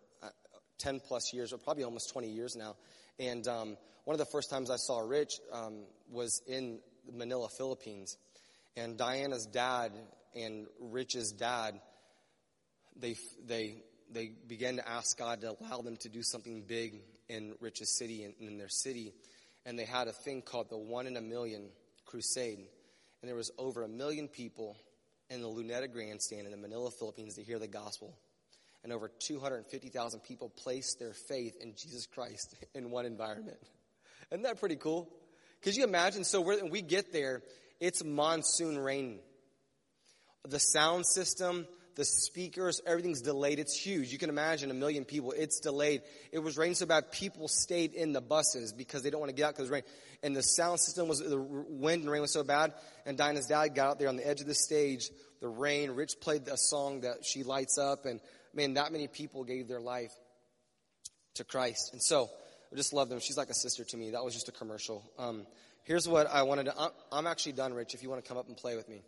10 0.83 0.99
plus 0.99 1.33
years, 1.33 1.53
or 1.53 1.57
probably 1.57 1.83
almost 1.83 2.11
20 2.11 2.29
years 2.29 2.55
now. 2.55 2.75
And 3.17 3.47
um, 3.47 3.77
one 4.03 4.13
of 4.13 4.19
the 4.19 4.31
first 4.31 4.49
times 4.49 4.69
I 4.69 4.75
saw 4.75 4.99
Rich 4.99 5.39
um, 5.51 5.83
was 6.11 6.41
in 6.47 6.79
Manila, 7.11 7.47
Philippines. 7.49 8.17
And 8.75 8.97
Diana's 8.97 9.45
dad 9.45 9.91
and 10.35 10.67
Rich's 10.79 11.31
dad, 11.31 11.79
they, 12.99 13.15
they, 13.47 13.75
they 14.11 14.31
began 14.47 14.75
to 14.75 14.87
ask 14.87 15.17
God 15.17 15.41
to 15.41 15.55
allow 15.59 15.81
them 15.81 15.97
to 15.97 16.09
do 16.09 16.21
something 16.21 16.63
big 16.67 17.01
in 17.29 17.53
Rich's 17.61 17.97
city 17.97 18.23
and 18.23 18.33
in 18.39 18.57
their 18.57 18.69
city. 18.69 19.13
And 19.65 19.79
they 19.79 19.85
had 19.85 20.07
a 20.07 20.11
thing 20.11 20.41
called 20.41 20.69
the 20.69 20.77
One 20.77 21.07
in 21.07 21.15
a 21.15 21.21
Million 21.21 21.69
Crusade. 22.05 22.59
And 23.21 23.29
there 23.29 23.35
was 23.35 23.51
over 23.57 23.83
a 23.83 23.87
million 23.87 24.27
people 24.27 24.75
in 25.29 25.41
the 25.41 25.47
Luneta 25.47 25.91
Grandstand 25.91 26.45
in 26.45 26.51
the 26.51 26.57
Manila, 26.57 26.91
Philippines 26.91 27.35
to 27.35 27.43
hear 27.43 27.57
the 27.57 27.67
gospel. 27.67 28.17
And 28.83 28.91
over 28.91 29.09
250,000 29.19 30.19
people 30.21 30.49
placed 30.49 30.99
their 30.99 31.13
faith 31.13 31.55
in 31.61 31.73
Jesus 31.75 32.05
Christ 32.05 32.55
in 32.75 32.91
one 32.91 33.05
environment. 33.05 33.59
Isn't 34.31 34.43
that 34.43 34.59
pretty 34.59 34.75
cool? 34.75 35.09
Could 35.61 35.75
you 35.75 35.83
imagine? 35.83 36.23
So 36.23 36.41
when 36.41 36.69
we 36.69 36.81
get 36.81 37.13
there, 37.13 37.41
it's 37.79 38.03
monsoon 38.03 38.77
rain. 38.77 39.19
The 40.47 40.59
sound 40.59 41.05
system, 41.05 41.65
the 41.95 42.03
speakers, 42.03 42.81
everything's 42.85 43.21
delayed. 43.21 43.59
It's 43.59 43.77
huge. 43.77 44.11
You 44.11 44.17
can 44.17 44.29
imagine 44.29 44.71
a 44.71 44.73
million 44.73 45.05
people. 45.05 45.31
It's 45.31 45.59
delayed. 45.59 46.01
It 46.31 46.39
was 46.39 46.57
raining 46.57 46.75
so 46.75 46.85
bad, 46.85 47.11
people 47.11 47.47
stayed 47.47 47.93
in 47.93 48.13
the 48.13 48.21
buses 48.21 48.73
because 48.73 49.03
they 49.03 49.09
don't 49.09 49.19
want 49.19 49.29
to 49.29 49.35
get 49.35 49.47
out 49.47 49.55
because 49.55 49.69
rain. 49.69 49.83
And 50.23 50.35
the 50.35 50.41
sound 50.41 50.79
system 50.79 51.07
was, 51.07 51.19
the 51.19 51.39
wind 51.39 52.03
and 52.03 52.11
rain 52.11 52.21
was 52.21 52.33
so 52.33 52.43
bad. 52.43 52.73
And 53.05 53.17
Dinah's 53.17 53.47
dad 53.47 53.75
got 53.75 53.91
out 53.91 53.99
there 53.99 54.09
on 54.09 54.15
the 54.15 54.27
edge 54.27 54.41
of 54.41 54.47
the 54.47 54.55
stage, 54.55 55.09
the 55.41 55.49
rain. 55.49 55.91
Rich 55.91 56.15
played 56.21 56.47
a 56.47 56.57
song 56.57 57.01
that 57.01 57.25
she 57.25 57.43
lights 57.43 57.77
up. 57.77 58.05
And 58.05 58.19
man, 58.53 58.75
that 58.75 58.91
many 58.91 59.07
people 59.07 59.43
gave 59.43 59.67
their 59.67 59.81
life 59.81 60.13
to 61.35 61.43
Christ. 61.43 61.91
And 61.93 62.01
so, 62.01 62.29
I 62.73 62.75
just 62.75 62.91
love 62.91 63.09
them. 63.09 63.19
She's 63.19 63.37
like 63.37 63.49
a 63.49 63.53
sister 63.53 63.83
to 63.83 63.97
me. 63.97 64.11
That 64.11 64.23
was 64.23 64.33
just 64.33 64.49
a 64.49 64.51
commercial. 64.51 65.03
Um, 65.19 65.45
here's 65.83 66.07
what 66.07 66.25
I 66.25 66.41
wanted 66.41 66.65
to. 66.65 66.91
I'm 67.11 67.27
actually 67.27 67.51
done, 67.51 67.73
Rich. 67.73 67.93
If 67.93 68.01
you 68.01 68.09
want 68.09 68.23
to 68.23 68.27
come 68.27 68.37
up 68.37 68.47
and 68.47 68.57
play 68.57 68.75
with 68.75 68.89
me, 68.89 69.03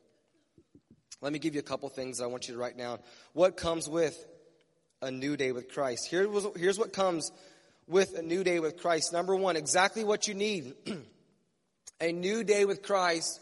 let 1.22 1.34
me 1.34 1.40
give 1.40 1.56
you 1.56 1.62
a 1.62 1.64
couple 1.64 1.90
things 1.90 2.20
that 2.20 2.26
I 2.26 2.28
want 2.28 2.48
you 2.48 2.54
to 2.54 2.60
write 2.60 2.78
down. 2.78 3.00
What 3.34 3.58
comes 3.58 3.90
with 3.90 4.16
a 5.02 5.10
new 5.10 5.36
day 5.36 5.52
with 5.52 5.74
Christ? 5.74 6.08
Here 6.08 6.30
was, 6.30 6.46
here's 6.56 6.78
what 6.78 6.94
comes 6.94 7.32
with 7.88 8.16
a 8.16 8.22
new 8.22 8.44
day 8.44 8.60
with 8.60 8.78
Christ. 8.78 9.12
Number 9.12 9.36
one, 9.36 9.56
exactly 9.56 10.04
what 10.04 10.28
you 10.28 10.36
need. 10.36 10.74
a 12.00 12.12
new 12.12 12.44
day 12.44 12.66
with 12.66 12.84
Christ 12.84 13.40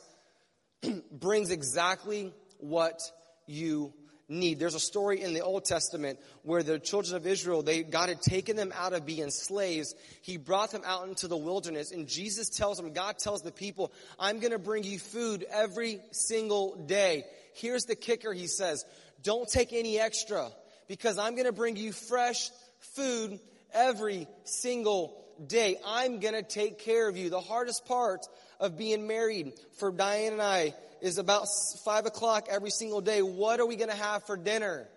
brings 1.12 1.52
exactly 1.52 2.34
what 2.60 3.00
you 3.46 3.94
need. 4.30 4.60
There's 4.60 4.76
a 4.76 4.80
story 4.80 5.22
in 5.22 5.34
the 5.34 5.42
Old 5.42 5.66
Testament 5.66 6.20
where 6.44 6.64
the 6.64 6.80
children 6.80 7.16
of 7.16 7.28
Israel, 7.28 7.62
they, 7.62 7.84
God 7.84 8.10
had 8.10 8.22
taken 8.22 8.56
them 8.56 8.74
out 8.76 8.94
of 8.94 9.06
being 9.06 9.30
slaves. 9.30 9.96
He 10.22 10.38
brought 10.38 10.72
them 10.72 10.84
out 10.86 11.08
into 11.08 11.28
the 11.28 11.38
wilderness 11.38 11.92
and 11.92 12.08
Jesus 12.08 12.50
tells 12.50 12.78
them, 12.78 12.94
God 12.94 13.18
tells 13.18 13.42
the 13.42 13.52
people, 13.52 13.92
I'm 14.20 14.40
going 14.40 14.52
to 14.52 14.60
bring 14.60 14.84
you 14.84 15.00
food 15.00 15.46
every 15.52 16.00
single 16.12 16.76
day. 16.86 17.26
Here's 17.54 17.86
the 17.86 17.96
kicker, 17.96 18.34
he 18.34 18.48
says, 18.48 18.86
don't 19.22 19.48
take 19.48 19.74
any 19.74 20.00
extra 20.00 20.50
because 20.88 21.18
I'm 21.18 21.34
going 21.34 21.46
to 21.46 21.54
bring 21.54 21.76
you 21.76 21.92
fresh 21.92 22.50
food 22.80 23.40
every 23.74 24.28
single 24.44 25.23
day. 25.48 25.78
I'm 25.86 26.20
going 26.20 26.34
to 26.34 26.44
take 26.44 26.80
care 26.80 27.08
of 27.10 27.18
you. 27.18 27.30
The 27.30 27.42
hardest 27.42 27.86
part 27.86 28.28
of 28.60 28.78
being 28.78 29.08
married 29.08 29.54
for 29.78 29.92
Diane 29.92 30.34
and 30.34 30.42
I 30.42 30.74
is 31.02 31.18
about 31.18 31.48
five 31.84 32.06
o'clock 32.06 32.48
every 32.50 32.70
single 32.70 33.02
day. 33.02 33.22
What 33.22 33.60
are 33.60 33.66
we 33.66 33.76
going 33.76 33.90
to 33.90 33.96
have 33.96 34.26
for 34.26 34.38
dinner? 34.38 34.88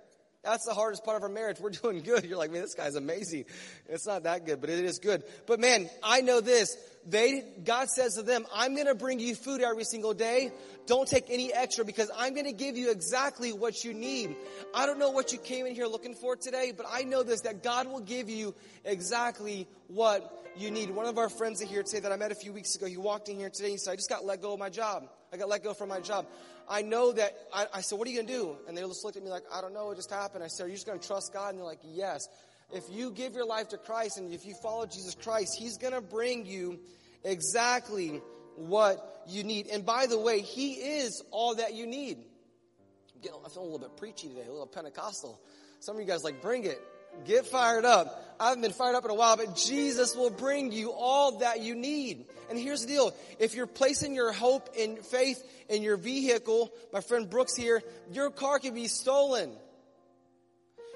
That's 0.47 0.65
the 0.65 0.75
hardest 0.75 1.05
part 1.05 1.17
of 1.17 1.25
our 1.25 1.29
marriage. 1.29 1.59
We're 1.59 1.71
doing 1.71 2.03
good. 2.03 2.25
You're 2.25 2.39
like, 2.39 2.53
man, 2.53 2.63
this 2.63 2.75
guy's 2.75 2.95
amazing. 2.95 3.47
It's 3.89 4.07
not 4.07 4.23
that 4.23 4.47
good, 4.47 4.61
but 4.61 4.71
it 4.71 4.85
is 4.85 5.01
good. 5.01 5.25
But 5.45 5.59
man, 5.59 5.91
I 6.05 6.21
know 6.21 6.41
this. 6.41 6.77
They, 7.05 7.43
God 7.65 7.89
says 7.89 8.15
to 8.15 8.23
them, 8.23 8.47
I'm 8.55 8.75
going 8.75 8.87
to 8.87 8.95
bring 8.95 9.19
you 9.19 9.35
food 9.35 9.61
every 9.61 9.83
single 9.83 10.15
day. 10.15 10.53
Don't 10.87 11.09
take 11.09 11.31
any 11.31 11.53
extra 11.53 11.85
because 11.85 12.11
I'm 12.17 12.35
going 12.35 12.47
to 12.47 12.53
give 12.53 12.77
you 12.77 12.93
exactly 12.93 13.53
what 13.53 13.83
you 13.83 13.93
need. 13.93 14.37
I 14.73 14.87
don't 14.87 15.01
know 15.01 15.11
what 15.11 15.33
you 15.33 15.39
came 15.39 15.67
in 15.67 15.75
here 15.75 15.87
looking 15.87 16.15
for 16.15 16.37
today, 16.37 16.73
but 16.77 16.87
I 16.89 17.03
know 17.03 17.25
this, 17.25 17.41
that 17.41 17.65
God 17.65 17.89
will 17.89 18.01
give 18.01 18.31
you 18.31 18.55
exactly 18.85 19.67
what 19.89 20.33
you 20.57 20.71
need. 20.71 20.91
One 20.91 21.07
of 21.07 21.19
our 21.19 21.29
friends 21.29 21.61
here 21.61 21.83
today 21.83 22.01
that 22.01 22.13
I 22.13 22.17
met 22.17 22.31
a 22.31 22.37
few 22.37 22.53
weeks 22.53 22.77
ago, 22.77 22.87
he 22.87 22.97
walked 22.97 23.29
in 23.29 23.37
here 23.37 23.51
today 23.51 23.67
and 23.67 23.73
he 23.73 23.79
said, 23.79 23.93
I 23.93 23.97
just 23.97 24.09
got 24.09 24.25
let 24.25 24.43
go 24.43 24.53
of 24.53 24.61
my 24.61 24.71
job. 24.71 25.09
I 25.33 25.37
got 25.37 25.49
let 25.49 25.65
go 25.65 25.75
from 25.75 25.89
my 25.89 26.01
job. 26.01 26.27
I 26.69 26.83
know 26.83 27.13
that, 27.13 27.37
I, 27.53 27.67
I 27.75 27.81
said, 27.81 27.99
what 27.99 28.09
are 28.09 28.11
you 28.11 28.17
going 28.17 28.27
to 28.27 28.33
do? 28.33 28.57
And 28.69 28.77
they 28.77 28.83
just 28.83 29.05
looked 29.05 29.17
at 29.17 29.23
me 29.23 29.31
like, 29.31 29.45
I 29.53 29.61
don't 29.61 29.75
know, 29.75 29.91
it 29.91 29.97
just 29.97 30.11
happened. 30.11 30.43
I 30.43 30.49
said, 30.49 30.67
are 30.67 30.69
you 30.69 30.75
just 30.75 30.87
going 30.87 30.99
to 30.99 31.07
trust 31.07 31.33
God? 31.33 31.51
And 31.51 31.59
they're 31.59 31.67
like, 31.67 31.81
yes. 31.85 32.29
If 32.73 32.85
you 32.91 33.13
give 33.13 33.35
your 33.35 33.47
life 33.47 33.69
to 33.69 33.79
Christ 33.79 34.19
and 34.19 34.33
if 34.33 34.45
you 34.45 34.55
follow 34.63 34.87
Jesus 34.87 35.15
Christ, 35.15 35.57
He's 35.59 35.79
going 35.79 35.93
to 35.93 36.01
bring 36.01 36.47
you 36.47 36.81
exactly 37.23 38.21
what 38.57 39.23
you 39.29 39.45
need. 39.45 39.69
And 39.69 39.87
by 39.87 40.07
the 40.07 40.19
way, 40.19 40.41
He 40.41 40.73
is 40.73 41.23
all 41.31 41.55
that 41.57 41.75
you 41.75 41.87
need. 41.87 42.19
I'm, 43.17 43.51
feeling 43.51 43.69
a 43.69 43.73
little 43.73 43.79
bit 43.79 43.97
preachy 43.97 44.29
today, 44.29 44.43
a 44.47 44.51
little 44.51 44.67
Pentecostal. 44.67 45.41
Some 45.81 45.97
of 45.97 46.01
you 46.01 46.07
guys 46.07 46.25
like, 46.25 46.43
bring 46.43 46.65
it. 46.65 46.81
Get 47.25 47.47
fired 47.47 47.85
up. 47.85 48.23
I 48.39 48.49
haven't 48.49 48.63
been 48.63 48.73
fired 48.73 48.95
up 48.95 49.05
in 49.05 49.11
a 49.11 49.15
while, 49.15 49.37
but 49.37 49.57
Jesus 49.57 50.15
will 50.15 50.31
bring 50.31 50.73
you 50.73 50.93
all 50.93 51.39
that 51.39 51.61
you 51.61 51.75
need. 51.75 52.27
And 52.51 52.59
here's 52.59 52.83
the 52.83 52.89
deal. 52.89 53.15
If 53.39 53.55
you're 53.55 53.67
placing 53.67 54.15
your 54.15 54.33
hope 54.33 54.71
and 54.79 54.99
faith 54.99 55.43
in 55.69 55.83
your 55.83 55.97
vehicle, 55.97 56.73
my 56.93 57.01
friend 57.01 57.29
Brooks 57.29 57.57
here, 57.57 57.83
your 58.13 58.31
car 58.31 58.59
can 58.59 58.75
be 58.75 58.89
stolen. 58.89 59.51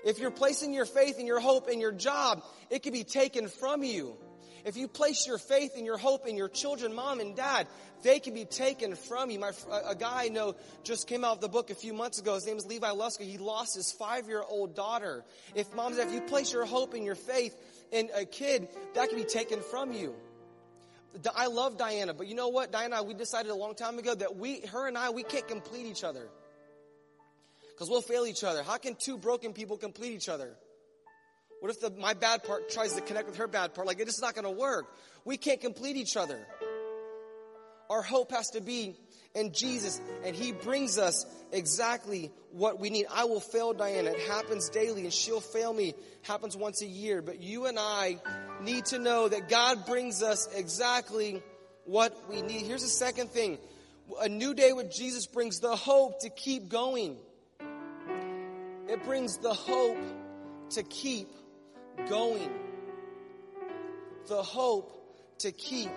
If 0.04 0.18
you're 0.18 0.30
placing 0.30 0.72
your 0.72 0.86
faith 0.86 1.18
and 1.18 1.26
your 1.26 1.40
hope 1.40 1.68
in 1.68 1.80
your 1.80 1.92
job, 1.92 2.42
it 2.70 2.82
can 2.82 2.92
be 2.92 3.04
taken 3.04 3.48
from 3.48 3.82
you. 3.84 4.16
If 4.64 4.76
you 4.76 4.88
place 4.88 5.26
your 5.26 5.38
faith 5.38 5.72
and 5.76 5.86
your 5.86 5.98
hope 5.98 6.26
in 6.26 6.36
your 6.36 6.48
children, 6.48 6.94
mom 6.94 7.20
and 7.20 7.34
dad, 7.36 7.66
they 8.02 8.18
can 8.18 8.34
be 8.34 8.44
taken 8.44 8.94
from 8.94 9.30
you. 9.30 9.38
My, 9.38 9.52
a 9.86 9.94
guy 9.94 10.24
I 10.24 10.28
know 10.28 10.54
just 10.84 11.06
came 11.06 11.24
out 11.24 11.36
of 11.36 11.40
the 11.40 11.48
book 11.48 11.70
a 11.70 11.74
few 11.74 11.92
months 11.92 12.18
ago. 12.18 12.34
His 12.34 12.46
name 12.46 12.56
is 12.56 12.66
Levi 12.66 12.90
Lusko. 12.90 13.22
He 13.22 13.38
lost 13.38 13.74
his 13.74 13.92
five-year-old 13.92 14.74
daughter. 14.74 15.24
If 15.54 15.74
moms, 15.74 15.98
if 15.98 16.12
you 16.12 16.20
place 16.22 16.52
your 16.52 16.64
hope 16.64 16.94
and 16.94 17.04
your 17.04 17.14
faith 17.14 17.54
in 17.92 18.08
a 18.14 18.24
kid, 18.24 18.68
that 18.94 19.08
can 19.08 19.18
be 19.18 19.24
taken 19.24 19.60
from 19.60 19.92
you. 19.92 20.14
I 21.34 21.46
love 21.48 21.76
Diana, 21.76 22.14
but 22.14 22.28
you 22.28 22.34
know 22.36 22.48
what? 22.48 22.70
Diana, 22.70 23.02
we 23.02 23.14
decided 23.14 23.50
a 23.50 23.54
long 23.54 23.74
time 23.74 23.98
ago 23.98 24.14
that 24.14 24.36
we, 24.36 24.60
her 24.72 24.86
and 24.86 24.96
I, 24.96 25.10
we 25.10 25.24
can't 25.24 25.48
complete 25.48 25.86
each 25.86 26.04
other. 26.04 26.28
Because 27.70 27.90
we'll 27.90 28.02
fail 28.02 28.26
each 28.26 28.44
other. 28.44 28.62
How 28.62 28.76
can 28.76 28.94
two 28.94 29.18
broken 29.18 29.52
people 29.52 29.76
complete 29.76 30.12
each 30.12 30.28
other? 30.28 30.54
What 31.60 31.70
if 31.70 31.80
the, 31.80 31.90
my 31.90 32.14
bad 32.14 32.42
part 32.42 32.70
tries 32.70 32.94
to 32.94 33.02
connect 33.02 33.26
with 33.26 33.36
her 33.36 33.46
bad 33.46 33.74
part? 33.74 33.86
Like, 33.86 34.00
it 34.00 34.08
is 34.08 34.20
not 34.20 34.34
going 34.34 34.44
to 34.44 34.50
work. 34.50 34.86
We 35.24 35.36
can't 35.36 35.60
complete 35.60 35.96
each 35.96 36.16
other. 36.16 36.38
Our 37.90 38.02
hope 38.02 38.32
has 38.32 38.50
to 38.50 38.60
be 38.60 38.96
in 39.34 39.52
Jesus, 39.52 40.00
and 40.24 40.34
He 40.34 40.52
brings 40.52 40.96
us 40.98 41.26
exactly 41.52 42.30
what 42.52 42.80
we 42.80 42.88
need. 42.88 43.06
I 43.12 43.24
will 43.24 43.40
fail 43.40 43.74
Diana. 43.74 44.10
It 44.10 44.20
happens 44.20 44.70
daily, 44.70 45.02
and 45.02 45.12
she'll 45.12 45.40
fail 45.40 45.72
me. 45.72 45.90
It 45.90 45.96
happens 46.22 46.56
once 46.56 46.82
a 46.82 46.86
year. 46.86 47.20
But 47.20 47.42
you 47.42 47.66
and 47.66 47.78
I 47.78 48.18
need 48.62 48.86
to 48.86 48.98
know 48.98 49.28
that 49.28 49.48
God 49.48 49.86
brings 49.86 50.22
us 50.22 50.48
exactly 50.54 51.42
what 51.84 52.16
we 52.28 52.42
need. 52.42 52.66
Here's 52.66 52.82
the 52.82 52.88
second 52.88 53.30
thing. 53.30 53.58
A 54.20 54.28
new 54.28 54.54
day 54.54 54.72
with 54.72 54.90
Jesus 54.90 55.26
brings 55.26 55.60
the 55.60 55.76
hope 55.76 56.20
to 56.20 56.30
keep 56.30 56.68
going. 56.68 57.18
It 58.88 59.04
brings 59.04 59.36
the 59.38 59.54
hope 59.54 59.98
to 60.70 60.82
keep 60.82 61.28
going. 62.08 62.50
The 64.26 64.42
hope 64.42 65.38
to 65.38 65.52
keep 65.52 65.90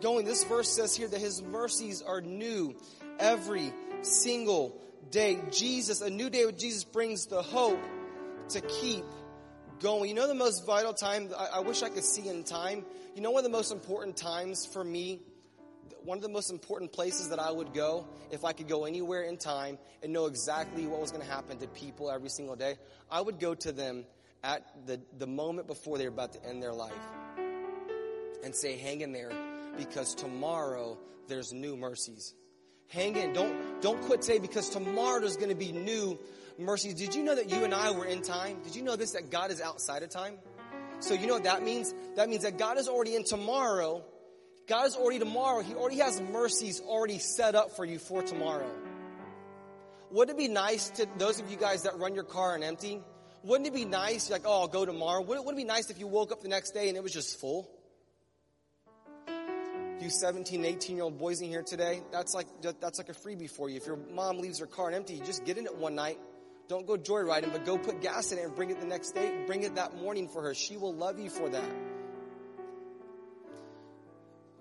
going. 0.00 0.24
This 0.24 0.44
verse 0.44 0.70
says 0.70 0.94
here 0.94 1.08
that 1.08 1.20
his 1.20 1.42
mercies 1.42 2.02
are 2.02 2.20
new 2.20 2.76
every 3.18 3.72
single 4.02 4.80
day. 5.10 5.38
Jesus, 5.50 6.00
a 6.00 6.10
new 6.10 6.30
day 6.30 6.46
with 6.46 6.58
Jesus 6.58 6.84
brings 6.84 7.26
the 7.26 7.42
hope 7.42 7.82
to 8.50 8.60
keep 8.60 9.04
going. 9.80 10.08
You 10.08 10.14
know 10.14 10.28
the 10.28 10.34
most 10.34 10.66
vital 10.66 10.92
time, 10.92 11.30
I, 11.36 11.56
I 11.56 11.60
wish 11.60 11.82
I 11.82 11.88
could 11.88 12.04
see 12.04 12.28
in 12.28 12.44
time. 12.44 12.84
You 13.14 13.22
know 13.22 13.30
one 13.30 13.44
of 13.44 13.50
the 13.50 13.56
most 13.56 13.72
important 13.72 14.16
times 14.16 14.66
for 14.66 14.84
me 14.84 15.20
one 16.04 16.18
of 16.18 16.22
the 16.22 16.28
most 16.28 16.50
important 16.50 16.92
places 16.92 17.28
that 17.28 17.38
I 17.38 17.50
would 17.50 17.74
go 17.74 18.06
if 18.30 18.44
I 18.44 18.52
could 18.52 18.68
go 18.68 18.84
anywhere 18.84 19.22
in 19.22 19.36
time 19.36 19.78
and 20.02 20.12
know 20.12 20.26
exactly 20.26 20.86
what 20.86 21.00
was 21.00 21.10
going 21.10 21.24
to 21.24 21.30
happen 21.30 21.58
to 21.58 21.66
people 21.68 22.10
every 22.10 22.30
single 22.30 22.56
day, 22.56 22.76
I 23.10 23.20
would 23.20 23.38
go 23.38 23.54
to 23.54 23.72
them 23.72 24.04
at 24.42 24.86
the, 24.86 25.00
the 25.18 25.26
moment 25.26 25.66
before 25.66 25.98
they're 25.98 26.08
about 26.08 26.32
to 26.32 26.44
end 26.44 26.62
their 26.62 26.72
life 26.72 26.92
and 28.44 28.54
say, 28.54 28.76
hang 28.76 29.00
in 29.00 29.12
there 29.12 29.32
because 29.76 30.14
tomorrow 30.14 30.98
there's 31.28 31.52
new 31.52 31.76
mercies. 31.76 32.34
Hang 32.88 33.16
in. 33.16 33.32
Don't, 33.32 33.80
don't 33.82 34.00
quit 34.02 34.22
today 34.22 34.38
because 34.38 34.68
tomorrow 34.68 35.20
there's 35.20 35.36
going 35.36 35.50
to 35.50 35.54
be 35.54 35.72
new 35.72 36.18
mercies. 36.58 36.94
Did 36.94 37.14
you 37.14 37.22
know 37.22 37.34
that 37.34 37.50
you 37.50 37.64
and 37.64 37.74
I 37.74 37.92
were 37.92 38.06
in 38.06 38.22
time? 38.22 38.58
Did 38.64 38.74
you 38.74 38.82
know 38.82 38.96
this, 38.96 39.12
that 39.12 39.30
God 39.30 39.50
is 39.50 39.60
outside 39.60 40.02
of 40.02 40.10
time? 40.10 40.38
So 41.00 41.14
you 41.14 41.26
know 41.26 41.34
what 41.34 41.44
that 41.44 41.62
means? 41.62 41.94
That 42.16 42.28
means 42.28 42.42
that 42.42 42.58
God 42.58 42.78
is 42.78 42.88
already 42.88 43.14
in 43.14 43.24
tomorrow. 43.24 44.02
God 44.66 44.86
is 44.86 44.96
already 44.96 45.18
tomorrow. 45.18 45.62
He 45.62 45.74
already 45.74 45.98
has 45.98 46.20
mercies 46.20 46.80
already 46.80 47.18
set 47.18 47.54
up 47.54 47.76
for 47.76 47.84
you 47.84 47.98
for 47.98 48.22
tomorrow. 48.22 48.70
Wouldn't 50.10 50.36
it 50.36 50.40
be 50.40 50.48
nice 50.48 50.90
to 50.90 51.06
those 51.18 51.40
of 51.40 51.50
you 51.50 51.56
guys 51.56 51.84
that 51.84 51.98
run 51.98 52.14
your 52.14 52.24
car 52.24 52.54
on 52.54 52.62
empty? 52.62 53.00
Wouldn't 53.42 53.66
it 53.66 53.74
be 53.74 53.86
nice, 53.86 54.30
like, 54.30 54.42
oh, 54.44 54.62
I'll 54.62 54.68
go 54.68 54.84
tomorrow? 54.84 55.22
Wouldn't 55.22 55.48
it 55.48 55.56
be 55.56 55.64
nice 55.64 55.88
if 55.88 55.98
you 55.98 56.06
woke 56.06 56.30
up 56.30 56.42
the 56.42 56.48
next 56.48 56.72
day 56.72 56.88
and 56.88 56.96
it 56.96 57.02
was 57.02 57.12
just 57.12 57.40
full? 57.40 57.70
You 60.00 60.10
17, 60.10 60.64
18 60.64 60.96
year 60.96 61.04
old 61.04 61.18
boys 61.18 61.40
in 61.40 61.48
here 61.48 61.62
today, 61.62 62.02
that's 62.10 62.34
like, 62.34 62.46
that's 62.80 62.98
like 62.98 63.08
a 63.08 63.14
freebie 63.14 63.50
for 63.50 63.68
you. 63.68 63.76
If 63.76 63.86
your 63.86 63.98
mom 64.14 64.38
leaves 64.38 64.58
her 64.60 64.66
car 64.66 64.90
empty, 64.90 65.14
you 65.14 65.24
just 65.24 65.44
get 65.44 65.58
in 65.58 65.66
it 65.66 65.76
one 65.76 65.94
night. 65.94 66.18
Don't 66.68 66.86
go 66.86 66.96
joyriding, 66.96 67.52
but 67.52 67.64
go 67.64 67.76
put 67.76 68.00
gas 68.00 68.30
in 68.32 68.38
it 68.38 68.44
and 68.44 68.54
bring 68.54 68.70
it 68.70 68.80
the 68.80 68.86
next 68.86 69.12
day. 69.12 69.42
Bring 69.46 69.62
it 69.62 69.74
that 69.74 69.96
morning 69.96 70.28
for 70.28 70.42
her. 70.42 70.54
She 70.54 70.76
will 70.76 70.94
love 70.94 71.18
you 71.18 71.28
for 71.28 71.48
that. 71.48 71.70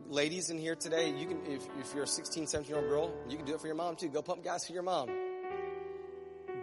Ladies 0.08 0.50
in 0.50 0.58
here 0.58 0.76
today, 0.76 1.13
you 1.15 1.28
can, 1.28 1.46
if, 1.46 1.68
if 1.80 1.94
you're 1.94 2.06
a 2.06 2.08
16, 2.08 2.48
17 2.48 2.68
year 2.68 2.82
old 2.82 2.89
girl, 2.89 3.13
you 3.30 3.38
can 3.38 3.46
do 3.46 3.54
it 3.54 3.62
for 3.62 3.68
your 3.68 3.76
mom 3.76 3.96
too. 3.96 4.10
Go 4.10 4.22
pump 4.22 4.44
gas 4.44 4.65
for 4.65 4.74
your 4.74 4.84
mom. 4.84 5.10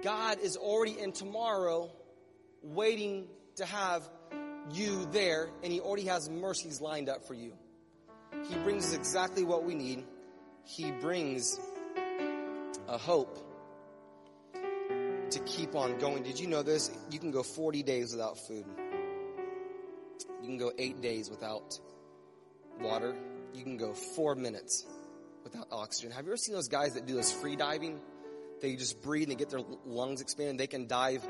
God 0.02 0.40
is 0.40 0.56
already 0.56 0.98
in 0.98 1.12
tomorrow 1.12 1.92
waiting 2.74 3.26
to 3.56 3.64
have 3.64 4.08
you 4.72 5.06
there, 5.12 5.48
and 5.62 5.72
He 5.72 5.80
already 5.80 6.04
has 6.04 6.28
mercies 6.28 6.80
lined 6.80 7.08
up 7.08 7.26
for 7.26 7.34
you. 7.34 7.52
He 8.48 8.56
brings 8.56 8.92
exactly 8.92 9.44
what 9.44 9.64
we 9.64 9.74
need. 9.74 10.04
He 10.64 10.90
brings 10.90 11.58
a 12.88 12.98
hope 12.98 13.38
to 15.30 15.40
keep 15.40 15.74
on 15.74 15.98
going. 15.98 16.22
Did 16.22 16.38
you 16.38 16.46
know 16.46 16.62
this? 16.62 16.90
You 17.10 17.18
can 17.18 17.30
go 17.30 17.42
40 17.42 17.82
days 17.82 18.12
without 18.12 18.38
food. 18.46 18.64
You 20.42 20.48
can 20.48 20.58
go 20.58 20.72
eight 20.78 21.00
days 21.00 21.30
without 21.30 21.78
water. 22.80 23.16
You 23.54 23.62
can 23.62 23.76
go 23.76 23.94
four 23.94 24.34
minutes 24.34 24.86
without 25.42 25.66
oxygen. 25.70 26.10
Have 26.10 26.24
you 26.24 26.32
ever 26.32 26.36
seen 26.36 26.54
those 26.54 26.68
guys 26.68 26.94
that 26.94 27.06
do 27.06 27.14
this 27.14 27.32
free 27.32 27.56
diving? 27.56 28.00
They 28.60 28.76
just 28.76 29.02
breathe 29.02 29.28
and 29.28 29.38
get 29.38 29.50
their 29.50 29.60
lungs 29.84 30.20
expanded. 30.20 30.58
They 30.58 30.66
can 30.66 30.86
dive 30.86 31.26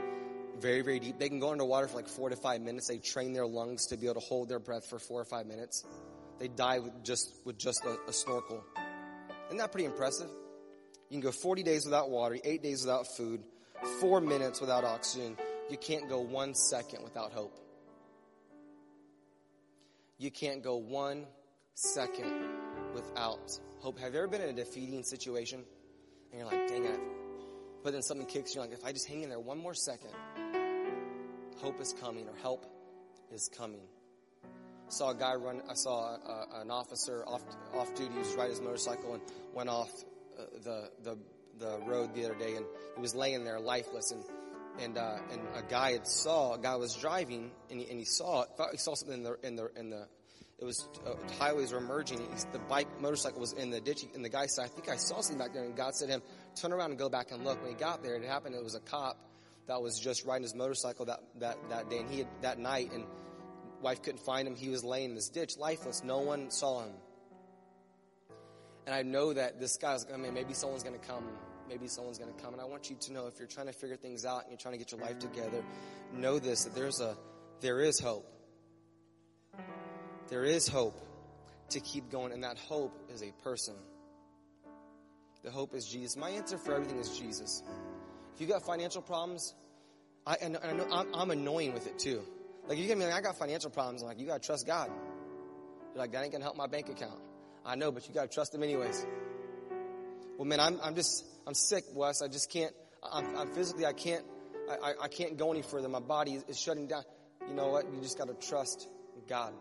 very, 0.60 0.82
very 0.82 0.98
deep. 0.98 1.18
They 1.18 1.28
can 1.28 1.40
go 1.40 1.50
underwater 1.50 1.88
for 1.88 1.96
like 1.96 2.08
four 2.08 2.28
to 2.30 2.36
five 2.36 2.60
minutes. 2.60 2.88
They 2.88 2.98
train 2.98 3.32
their 3.32 3.46
lungs 3.46 3.86
to 3.86 3.96
be 3.96 4.06
able 4.06 4.20
to 4.20 4.26
hold 4.26 4.48
their 4.48 4.58
breath 4.58 4.86
for 4.86 4.98
four 4.98 5.20
or 5.20 5.24
five 5.24 5.46
minutes. 5.46 5.84
They 6.38 6.48
dive 6.48 6.84
with 6.84 7.04
just 7.04 7.30
with 7.44 7.58
just 7.58 7.84
a, 7.84 7.96
a 8.08 8.12
snorkel. 8.12 8.62
Isn't 9.46 9.58
that 9.58 9.72
pretty 9.72 9.86
impressive? 9.86 10.28
You 11.08 11.14
can 11.14 11.20
go 11.20 11.32
40 11.32 11.62
days 11.62 11.84
without 11.84 12.10
water, 12.10 12.36
eight 12.44 12.62
days 12.62 12.82
without 12.82 13.06
food, 13.16 13.42
four 14.00 14.20
minutes 14.20 14.60
without 14.60 14.84
oxygen. 14.84 15.36
You 15.70 15.76
can't 15.76 16.08
go 16.08 16.20
one 16.20 16.54
second 16.54 17.04
without 17.04 17.32
hope. 17.32 17.56
You 20.18 20.30
can't 20.30 20.62
go 20.62 20.76
one 20.76 21.26
second 21.74 22.32
without 22.94 23.58
hope. 23.80 23.98
Have 23.98 24.14
you 24.14 24.18
ever 24.18 24.28
been 24.28 24.40
in 24.40 24.48
a 24.48 24.52
defeating 24.52 25.04
situation 25.04 25.62
and 26.32 26.40
you're 26.40 26.50
like, 26.50 26.68
dang 26.68 26.84
it, 26.84 27.00
but 27.84 27.92
then 27.92 28.02
something 28.02 28.26
kicks 28.26 28.54
you 28.54 28.60
like, 28.60 28.72
if 28.72 28.84
I 28.84 28.92
just 28.92 29.06
hang 29.06 29.22
in 29.22 29.28
there 29.28 29.38
one 29.38 29.58
more 29.58 29.74
second, 29.74 30.10
hope 31.60 31.80
is 31.80 31.94
coming 32.00 32.28
or 32.28 32.34
help 32.42 32.66
is 33.32 33.48
coming. 33.56 33.80
Saw 34.88 35.10
a 35.10 35.14
guy 35.14 35.34
run. 35.34 35.62
I 35.68 35.74
saw 35.74 36.14
a, 36.14 36.60
an 36.60 36.70
officer 36.70 37.24
off 37.26 37.42
off 37.74 37.94
duty. 37.94 38.12
He 38.12 38.18
was 38.18 38.34
riding 38.34 38.52
his 38.52 38.60
motorcycle 38.60 39.14
and 39.14 39.22
went 39.52 39.68
off 39.68 39.90
uh, 40.38 40.44
the 40.62 40.90
the 41.02 41.18
the 41.58 41.78
road 41.86 42.14
the 42.14 42.24
other 42.24 42.38
day, 42.38 42.54
and 42.54 42.64
he 42.94 43.00
was 43.00 43.14
laying 43.14 43.44
there 43.44 43.58
lifeless. 43.58 44.12
And 44.12 44.22
and 44.78 44.98
uh, 44.98 45.18
and 45.32 45.40
a 45.56 45.62
guy 45.62 45.92
had 45.92 46.06
saw 46.06 46.54
a 46.54 46.58
guy 46.58 46.76
was 46.76 46.94
driving, 46.94 47.50
and 47.70 47.80
he, 47.80 47.90
and 47.90 47.98
he 47.98 48.04
saw 48.04 48.42
it. 48.42 48.48
He 48.72 48.78
saw 48.78 48.94
something 48.94 49.18
in 49.18 49.24
the 49.24 49.36
in 49.42 49.56
the 49.56 49.70
in 49.76 49.90
the. 49.90 50.06
It 50.58 50.64
was 50.64 50.88
uh, 51.04 51.10
highways 51.38 51.72
were 51.72 51.82
merging. 51.82 52.26
the 52.52 52.58
bike 52.60 52.88
motorcycle 52.98 53.40
was 53.40 53.52
in 53.52 53.70
the 53.70 53.80
ditch, 53.80 54.06
and 54.14 54.24
the 54.24 54.28
guy 54.28 54.46
said, 54.46 54.64
"I 54.64 54.68
think 54.68 54.88
I 54.88 54.96
saw 54.96 55.20
something 55.20 55.38
back 55.38 55.52
there." 55.52 55.64
And 55.64 55.76
God 55.76 55.94
said 55.94 56.06
to 56.06 56.14
him, 56.14 56.22
"Turn 56.54 56.72
around 56.72 56.90
and 56.90 56.98
go 56.98 57.08
back 57.08 57.30
and 57.32 57.44
look." 57.44 57.60
When 57.60 57.72
he 57.72 57.76
got 57.76 58.02
there, 58.02 58.14
it 58.14 58.24
happened. 58.24 58.54
It 58.54 58.62
was 58.64 58.74
a 58.74 58.80
cop 58.80 59.18
that 59.66 59.82
was 59.82 59.98
just 59.98 60.24
riding 60.24 60.42
his 60.42 60.54
motorcycle 60.54 61.06
that 61.06 61.20
that 61.40 61.56
that 61.70 61.90
day, 61.90 61.98
and 61.98 62.10
he 62.10 62.18
had 62.18 62.28
that 62.42 62.58
night 62.58 62.92
and 62.92 63.04
Wife 63.82 64.02
couldn't 64.02 64.20
find 64.20 64.48
him. 64.48 64.56
He 64.56 64.68
was 64.68 64.84
laying 64.84 65.10
in 65.10 65.14
this 65.14 65.28
ditch, 65.28 65.56
lifeless. 65.58 66.02
No 66.02 66.18
one 66.18 66.50
saw 66.50 66.82
him. 66.82 66.92
And 68.86 68.94
I 68.94 69.02
know 69.02 69.32
that 69.32 69.60
this 69.60 69.76
guy 69.76 69.92
was, 69.92 70.06
I 70.12 70.16
mean, 70.16 70.32
maybe 70.32 70.54
someone's 70.54 70.82
going 70.82 70.98
to 70.98 71.06
come. 71.06 71.24
Maybe 71.68 71.88
someone's 71.88 72.18
going 72.18 72.32
to 72.32 72.42
come. 72.42 72.52
And 72.52 72.62
I 72.62 72.64
want 72.64 72.88
you 72.88 72.96
to 72.96 73.12
know 73.12 73.26
if 73.26 73.38
you're 73.38 73.48
trying 73.48 73.66
to 73.66 73.72
figure 73.72 73.96
things 73.96 74.24
out 74.24 74.42
and 74.42 74.50
you're 74.50 74.58
trying 74.58 74.74
to 74.74 74.78
get 74.78 74.92
your 74.92 75.00
life 75.00 75.18
together, 75.18 75.62
know 76.14 76.38
this, 76.38 76.64
that 76.64 76.74
there's 76.74 77.00
a, 77.00 77.16
there 77.60 77.80
is 77.80 77.98
hope. 77.98 78.26
There 80.28 80.44
is 80.44 80.68
hope 80.68 80.98
to 81.70 81.80
keep 81.80 82.10
going. 82.10 82.32
And 82.32 82.44
that 82.44 82.56
hope 82.58 82.96
is 83.12 83.22
a 83.22 83.32
person. 83.42 83.74
The 85.42 85.50
hope 85.50 85.74
is 85.74 85.86
Jesus. 85.86 86.16
My 86.16 86.30
answer 86.30 86.56
for 86.56 86.74
everything 86.74 86.98
is 86.98 87.18
Jesus. 87.18 87.62
If 88.36 88.42
you 88.42 88.48
got 88.48 88.66
financial 88.66 89.00
problems, 89.00 89.54
I, 90.26 90.36
and 90.42 90.58
I 90.62 90.72
know 90.74 90.86
I'm, 90.92 91.14
I'm 91.14 91.30
annoying 91.30 91.72
with 91.72 91.86
it 91.86 91.98
too. 91.98 92.20
Like 92.68 92.76
you 92.76 92.86
get 92.86 92.98
me 92.98 93.06
like, 93.06 93.14
I 93.14 93.22
got 93.22 93.38
financial 93.38 93.70
problems. 93.70 94.02
I'm 94.02 94.08
like, 94.08 94.20
you 94.20 94.26
gotta 94.26 94.44
trust 94.44 94.66
God. 94.66 94.90
You're 95.94 95.98
like, 96.02 96.12
that 96.12 96.22
ain't 96.22 96.32
gonna 96.32 96.44
help 96.44 96.54
my 96.54 96.66
bank 96.66 96.90
account. 96.90 97.18
I 97.64 97.76
know, 97.76 97.90
but 97.90 98.06
you 98.06 98.12
gotta 98.12 98.28
trust 98.28 98.54
him 98.54 98.62
anyways. 98.62 99.06
Well, 100.36 100.44
man, 100.44 100.60
I'm, 100.60 100.78
I'm 100.82 100.94
just, 100.94 101.24
I'm 101.46 101.54
sick, 101.54 101.84
Wes. 101.94 102.20
I 102.20 102.28
just 102.28 102.50
can't, 102.50 102.74
I'm, 103.10 103.38
I'm 103.38 103.48
physically, 103.54 103.86
I 103.86 103.94
can't, 103.94 104.22
I, 104.70 104.90
I, 104.90 104.94
I 105.04 105.08
can't 105.08 105.38
go 105.38 105.50
any 105.50 105.62
further. 105.62 105.88
My 105.88 106.00
body 106.00 106.34
is, 106.34 106.44
is 106.46 106.60
shutting 106.60 106.88
down. 106.88 107.04
You 107.48 107.54
know 107.54 107.68
what? 107.68 107.86
You 107.90 108.02
just 108.02 108.18
gotta 108.18 108.34
trust 108.34 108.86
God. 109.30 109.54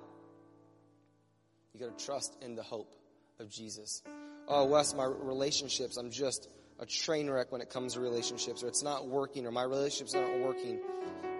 You 1.74 1.80
gotta 1.80 2.06
trust 2.06 2.36
in 2.42 2.56
the 2.56 2.64
hope 2.64 2.94
of 3.40 3.50
Jesus. 3.50 4.04
Oh, 4.50 4.66
Wes, 4.66 4.94
my 4.94 5.06
relationships, 5.06 5.96
I'm 5.96 6.12
just 6.12 6.50
a 6.80 6.86
train 6.86 7.30
wreck 7.30 7.52
when 7.52 7.62
it 7.62 7.70
comes 7.70 7.94
to 7.94 8.00
relationships, 8.00 8.64
or 8.64 8.68
it's 8.68 8.84
not 8.84 9.08
working, 9.08 9.46
or 9.46 9.52
my 9.52 9.64
relationships 9.64 10.16
aren't 10.16 10.44
working. 10.44 10.80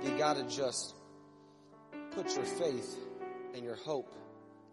You 0.04 0.18
gotta 0.18 0.44
just 0.44 0.96
Put 2.16 2.34
your 2.34 2.46
faith 2.46 2.98
and 3.54 3.64
your 3.66 3.76
hope 3.76 4.16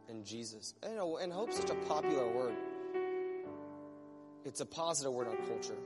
in 0.09 0.25
Jesus. 0.25 0.75
And, 0.81 0.93
you 0.93 0.99
know, 0.99 1.17
and 1.17 1.33
hope's 1.33 1.57
such 1.57 1.71
a 1.71 1.75
popular 1.75 2.29
word. 2.29 2.55
It's 4.45 4.61
a 4.61 4.67
positive 4.67 5.13
word 5.13 5.27
in 5.27 5.33
our 5.37 5.47
culture. 5.49 5.77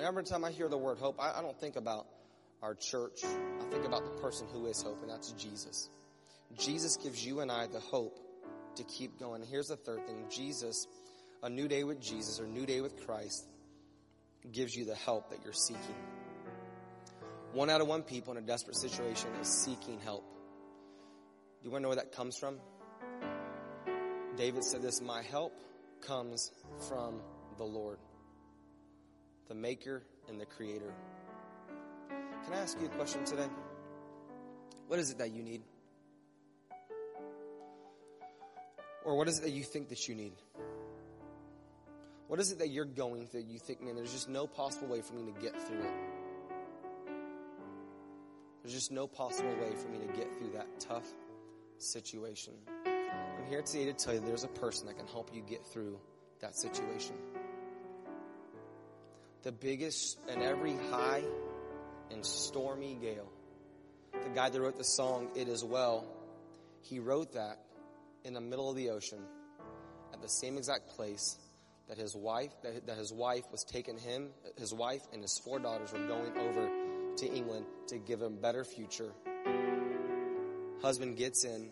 every 0.00 0.24
time 0.24 0.44
I 0.44 0.50
hear 0.50 0.68
the 0.68 0.76
word 0.76 0.98
hope, 0.98 1.20
I, 1.20 1.38
I 1.38 1.42
don't 1.42 1.58
think 1.60 1.76
about 1.76 2.08
our 2.60 2.74
church. 2.74 3.20
I 3.24 3.64
think 3.70 3.84
about 3.84 4.04
the 4.04 4.20
person 4.20 4.48
who 4.52 4.66
is 4.66 4.82
hope, 4.82 5.00
and 5.02 5.10
that's 5.10 5.30
Jesus. 5.32 5.90
Jesus 6.58 6.96
gives 6.96 7.24
you 7.24 7.38
and 7.38 7.52
I 7.52 7.68
the 7.68 7.78
hope 7.78 8.18
to 8.74 8.82
keep 8.82 9.16
going. 9.20 9.42
Here's 9.48 9.68
the 9.68 9.76
third 9.76 10.04
thing 10.06 10.24
Jesus, 10.28 10.88
a 11.44 11.48
new 11.48 11.68
day 11.68 11.84
with 11.84 12.00
Jesus 12.00 12.40
or 12.40 12.46
new 12.46 12.66
day 12.66 12.80
with 12.80 13.06
Christ, 13.06 13.46
gives 14.52 14.74
you 14.74 14.84
the 14.84 14.94
help 14.94 15.30
that 15.30 15.38
you're 15.44 15.52
seeking. 15.52 15.94
One 17.52 17.68
out 17.68 17.80
of 17.80 17.88
one 17.88 18.02
people 18.02 18.32
in 18.32 18.42
a 18.42 18.46
desperate 18.46 18.76
situation 18.76 19.30
is 19.40 19.48
seeking 19.48 19.98
help. 20.00 20.24
Do 21.60 21.66
you 21.66 21.70
want 21.70 21.80
to 21.80 21.82
know 21.82 21.88
where 21.88 21.96
that 21.96 22.12
comes 22.12 22.36
from? 22.38 22.58
David 24.36 24.64
said 24.64 24.82
this 24.82 25.00
My 25.00 25.22
help 25.22 25.52
comes 26.00 26.50
from 26.88 27.20
the 27.58 27.64
Lord, 27.64 27.98
the 29.48 29.54
maker 29.54 30.02
and 30.28 30.40
the 30.40 30.46
creator. 30.46 30.92
Can 32.44 32.54
I 32.54 32.58
ask 32.58 32.78
you 32.80 32.86
a 32.86 32.90
question 32.90 33.24
today? 33.24 33.48
What 34.86 34.98
is 34.98 35.10
it 35.10 35.18
that 35.18 35.32
you 35.32 35.42
need? 35.42 35.62
Or 39.04 39.16
what 39.16 39.28
is 39.28 39.38
it 39.38 39.42
that 39.42 39.50
you 39.50 39.62
think 39.62 39.88
that 39.88 40.08
you 40.08 40.14
need? 40.14 40.32
What 42.30 42.38
is 42.38 42.52
it 42.52 42.60
that 42.60 42.68
you're 42.68 42.84
going 42.84 43.26
through 43.26 43.42
you 43.48 43.58
think, 43.58 43.82
man, 43.82 43.96
there's 43.96 44.12
just 44.12 44.28
no 44.28 44.46
possible 44.46 44.86
way 44.86 45.00
for 45.00 45.14
me 45.14 45.32
to 45.32 45.40
get 45.40 45.60
through 45.66 45.80
it? 45.80 45.94
There's 48.62 48.72
just 48.72 48.92
no 48.92 49.08
possible 49.08 49.50
way 49.50 49.74
for 49.74 49.88
me 49.88 49.98
to 49.98 50.12
get 50.16 50.28
through 50.38 50.50
that 50.50 50.68
tough 50.78 51.08
situation. 51.78 52.52
I'm 52.86 53.46
here 53.48 53.62
today 53.62 53.86
to 53.86 53.94
tell 53.94 54.14
you 54.14 54.20
there's 54.20 54.44
a 54.44 54.48
person 54.48 54.86
that 54.86 54.96
can 54.96 55.08
help 55.08 55.34
you 55.34 55.42
get 55.42 55.66
through 55.72 55.98
that 56.40 56.54
situation. 56.54 57.16
The 59.42 59.50
biggest 59.50 60.20
and 60.28 60.40
every 60.40 60.76
high 60.88 61.24
and 62.12 62.24
stormy 62.24 62.96
gale. 63.02 63.32
The 64.12 64.28
guy 64.28 64.50
that 64.50 64.60
wrote 64.60 64.76
the 64.76 64.84
song, 64.84 65.30
It 65.34 65.48
Is 65.48 65.64
Well, 65.64 66.06
he 66.82 67.00
wrote 67.00 67.32
that 67.32 67.58
in 68.24 68.34
the 68.34 68.40
middle 68.40 68.70
of 68.70 68.76
the 68.76 68.90
ocean 68.90 69.24
at 70.12 70.22
the 70.22 70.28
same 70.28 70.58
exact 70.58 70.90
place 70.90 71.36
that 71.90 71.98
his 71.98 72.14
wife 72.14 72.52
that, 72.62 72.86
that 72.86 72.96
his 72.96 73.12
wife 73.12 73.44
was 73.50 73.64
taking 73.64 73.98
him 73.98 74.30
his 74.56 74.72
wife 74.72 75.02
and 75.12 75.20
his 75.20 75.38
four 75.38 75.58
daughters 75.58 75.92
were 75.92 76.06
going 76.06 76.38
over 76.38 76.70
to 77.16 77.26
England 77.26 77.66
to 77.88 77.98
give 77.98 78.22
him 78.22 78.34
a 78.34 78.40
better 78.40 78.64
future. 78.64 79.12
Husband 80.80 81.16
gets 81.16 81.44
in 81.44 81.70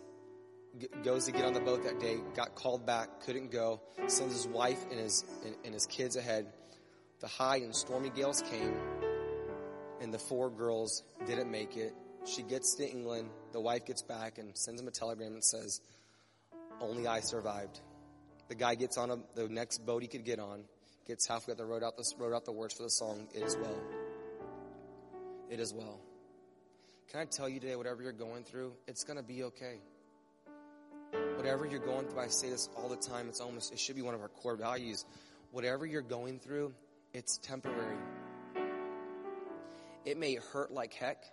goes 1.04 1.26
to 1.26 1.32
get 1.32 1.44
on 1.44 1.54
the 1.54 1.60
boat 1.60 1.84
that 1.84 2.00
day 2.00 2.18
got 2.34 2.56
called 2.56 2.84
back 2.84 3.20
couldn't 3.20 3.52
go 3.52 3.80
sends 4.08 4.34
his 4.34 4.48
wife 4.48 4.84
and 4.90 4.98
his 4.98 5.24
and, 5.46 5.54
and 5.64 5.72
his 5.72 5.86
kids 5.86 6.16
ahead. 6.16 6.46
The 7.20 7.28
high 7.28 7.58
and 7.58 7.74
stormy 7.74 8.10
gales 8.10 8.42
came 8.42 8.74
and 10.00 10.12
the 10.12 10.18
four 10.18 10.50
girls 10.50 11.04
didn't 11.26 11.50
make 11.50 11.76
it. 11.76 11.94
She 12.24 12.42
gets 12.42 12.74
to 12.74 12.88
England 12.88 13.30
the 13.52 13.60
wife 13.60 13.86
gets 13.86 14.02
back 14.02 14.38
and 14.38 14.56
sends 14.58 14.80
him 14.80 14.88
a 14.88 14.90
telegram 14.90 15.34
and 15.34 15.44
says 15.44 15.80
only 16.80 17.06
I 17.06 17.20
survived. 17.20 17.80
The 18.48 18.54
guy 18.54 18.74
gets 18.74 18.96
on 18.96 19.10
a, 19.10 19.18
the 19.34 19.48
next 19.48 19.84
boat 19.84 20.02
he 20.02 20.08
could 20.08 20.24
get 20.24 20.38
on, 20.38 20.64
gets 21.06 21.26
halfway 21.26 21.52
up 21.52 21.58
the 21.58 21.64
road 21.64 21.82
out 21.82 21.96
the, 21.96 22.04
wrote 22.18 22.34
out 22.34 22.44
the 22.44 22.52
words 22.52 22.74
for 22.74 22.82
the 22.82 22.90
song, 22.90 23.28
It 23.34 23.42
Is 23.42 23.56
Well. 23.56 23.80
It 25.50 25.60
is 25.60 25.72
well. 25.72 25.98
Can 27.10 27.20
I 27.20 27.24
tell 27.24 27.48
you 27.48 27.58
today, 27.58 27.74
whatever 27.74 28.02
you're 28.02 28.12
going 28.12 28.44
through, 28.44 28.74
it's 28.86 29.02
going 29.04 29.16
to 29.16 29.22
be 29.22 29.44
okay. 29.44 29.80
Whatever 31.36 31.64
you're 31.64 31.80
going 31.80 32.06
through, 32.06 32.20
I 32.20 32.26
say 32.26 32.50
this 32.50 32.68
all 32.76 32.90
the 32.90 32.96
time, 32.96 33.28
it's 33.28 33.40
almost, 33.40 33.72
it 33.72 33.78
should 33.78 33.96
be 33.96 34.02
one 34.02 34.14
of 34.14 34.20
our 34.20 34.28
core 34.28 34.56
values. 34.56 35.06
Whatever 35.50 35.86
you're 35.86 36.02
going 36.02 36.38
through, 36.38 36.74
it's 37.14 37.38
temporary. 37.38 37.96
It 40.04 40.18
may 40.18 40.34
hurt 40.34 40.70
like 40.70 40.92
heck, 40.92 41.24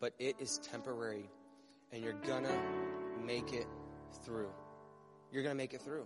but 0.00 0.14
it 0.18 0.36
is 0.38 0.58
temporary. 0.70 1.28
And 1.92 2.02
you're 2.02 2.14
gonna 2.26 2.58
make 3.26 3.52
it 3.52 3.66
through. 4.24 4.50
You're 5.34 5.42
going 5.42 5.52
to 5.52 5.60
make 5.60 5.74
it 5.74 5.82
through. 5.82 6.04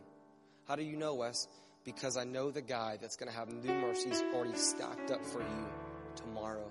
How 0.67 0.75
do 0.75 0.83
you 0.83 0.97
know, 0.97 1.17
Wes? 1.17 1.49
Because 1.85 2.17
I 2.17 2.25
know 2.25 2.51
the 2.51 2.63
guy 2.63 2.97
that's 2.99 3.15
going 3.17 3.31
to 3.31 3.37
have 3.37 3.53
new 3.53 3.75
mercies 3.75 4.23
already 4.33 4.57
stacked 4.57 5.11
up 5.11 5.23
for 5.23 5.41
you 5.41 5.69
tomorrow. 6.17 6.67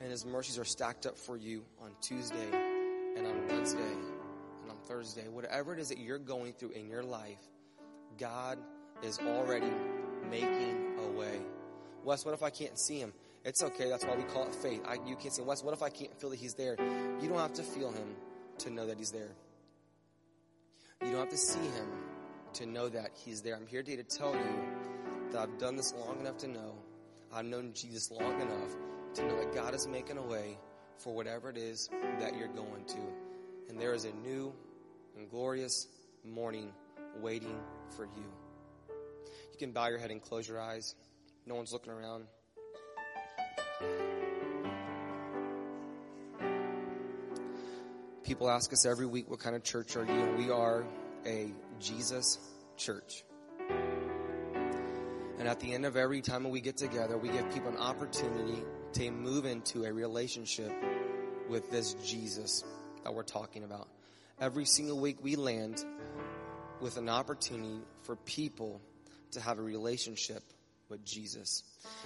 And 0.00 0.10
his 0.10 0.24
mercies 0.24 0.58
are 0.58 0.64
stacked 0.64 1.04
up 1.04 1.18
for 1.18 1.36
you 1.36 1.62
on 1.82 1.90
Tuesday 2.00 2.48
and 3.18 3.26
on 3.26 3.48
Wednesday 3.48 3.92
and 4.62 4.70
on 4.70 4.78
Thursday. 4.88 5.28
Whatever 5.28 5.74
it 5.74 5.78
is 5.78 5.90
that 5.90 5.98
you're 5.98 6.18
going 6.18 6.54
through 6.54 6.70
in 6.70 6.88
your 6.88 7.02
life, 7.02 7.42
God 8.18 8.56
is 9.02 9.18
already 9.18 9.70
making 10.30 10.94
a 11.04 11.18
way. 11.18 11.38
Wes, 12.02 12.24
what 12.24 12.32
if 12.32 12.42
I 12.42 12.48
can't 12.48 12.78
see 12.78 12.98
him? 12.98 13.12
It's 13.44 13.62
okay. 13.62 13.90
That's 13.90 14.06
why 14.06 14.16
we 14.16 14.22
call 14.22 14.44
it 14.44 14.54
faith. 14.54 14.80
I, 14.88 14.94
you 15.06 15.16
can't 15.16 15.34
see 15.34 15.42
him. 15.42 15.48
Wes, 15.48 15.62
what 15.62 15.74
if 15.74 15.82
I 15.82 15.90
can't 15.90 16.18
feel 16.18 16.30
that 16.30 16.38
he's 16.38 16.54
there? 16.54 16.76
You 17.20 17.28
don't 17.28 17.36
have 17.36 17.52
to 17.54 17.62
feel 17.62 17.92
him 17.92 18.16
to 18.60 18.70
know 18.70 18.86
that 18.86 18.96
he's 18.96 19.10
there. 19.10 19.32
You 21.02 21.12
don't 21.12 21.20
have 21.20 21.30
to 21.30 21.38
see 21.38 21.58
him 21.58 21.88
to 22.52 22.66
know 22.66 22.90
that 22.90 23.12
he's 23.14 23.40
there. 23.40 23.56
I'm 23.56 23.66
here 23.66 23.82
today 23.82 23.96
to 23.96 24.02
tell 24.02 24.34
you 24.34 25.30
that 25.32 25.40
I've 25.40 25.58
done 25.58 25.74
this 25.76 25.94
long 25.94 26.20
enough 26.20 26.36
to 26.38 26.48
know. 26.48 26.74
I've 27.32 27.46
known 27.46 27.72
Jesus 27.72 28.10
long 28.10 28.38
enough 28.38 28.76
to 29.14 29.26
know 29.26 29.38
that 29.38 29.54
God 29.54 29.74
is 29.74 29.88
making 29.88 30.18
a 30.18 30.22
way 30.22 30.58
for 30.98 31.14
whatever 31.14 31.48
it 31.48 31.56
is 31.56 31.88
that 32.18 32.36
you're 32.36 32.48
going 32.48 32.84
to. 32.88 32.98
And 33.70 33.80
there 33.80 33.94
is 33.94 34.04
a 34.04 34.12
new 34.12 34.52
and 35.16 35.30
glorious 35.30 35.88
morning 36.22 36.70
waiting 37.18 37.58
for 37.96 38.04
you. 38.04 38.26
You 39.52 39.58
can 39.58 39.72
bow 39.72 39.88
your 39.88 39.98
head 39.98 40.10
and 40.10 40.20
close 40.20 40.46
your 40.46 40.60
eyes. 40.60 40.94
No 41.46 41.54
one's 41.54 41.72
looking 41.72 41.92
around. 41.92 42.26
People 48.30 48.48
ask 48.48 48.72
us 48.72 48.86
every 48.86 49.06
week, 49.06 49.28
what 49.28 49.40
kind 49.40 49.56
of 49.56 49.64
church 49.64 49.96
are 49.96 50.04
you? 50.04 50.12
And 50.12 50.38
we 50.38 50.52
are 50.52 50.86
a 51.26 51.52
Jesus 51.80 52.38
church. 52.76 53.24
And 55.36 55.48
at 55.48 55.58
the 55.58 55.74
end 55.74 55.84
of 55.84 55.96
every 55.96 56.20
time 56.20 56.48
we 56.48 56.60
get 56.60 56.76
together, 56.76 57.18
we 57.18 57.28
give 57.30 57.52
people 57.52 57.70
an 57.70 57.76
opportunity 57.76 58.62
to 58.92 59.10
move 59.10 59.46
into 59.46 59.82
a 59.82 59.92
relationship 59.92 60.70
with 61.48 61.72
this 61.72 61.94
Jesus 61.94 62.62
that 63.02 63.12
we're 63.12 63.24
talking 63.24 63.64
about. 63.64 63.88
Every 64.40 64.64
single 64.64 65.00
week 65.00 65.16
we 65.24 65.34
land 65.34 65.84
with 66.80 66.98
an 66.98 67.08
opportunity 67.08 67.80
for 68.04 68.14
people 68.14 68.80
to 69.32 69.40
have 69.40 69.58
a 69.58 69.62
relationship 69.62 70.44
with 70.88 71.04
Jesus. 71.04 71.64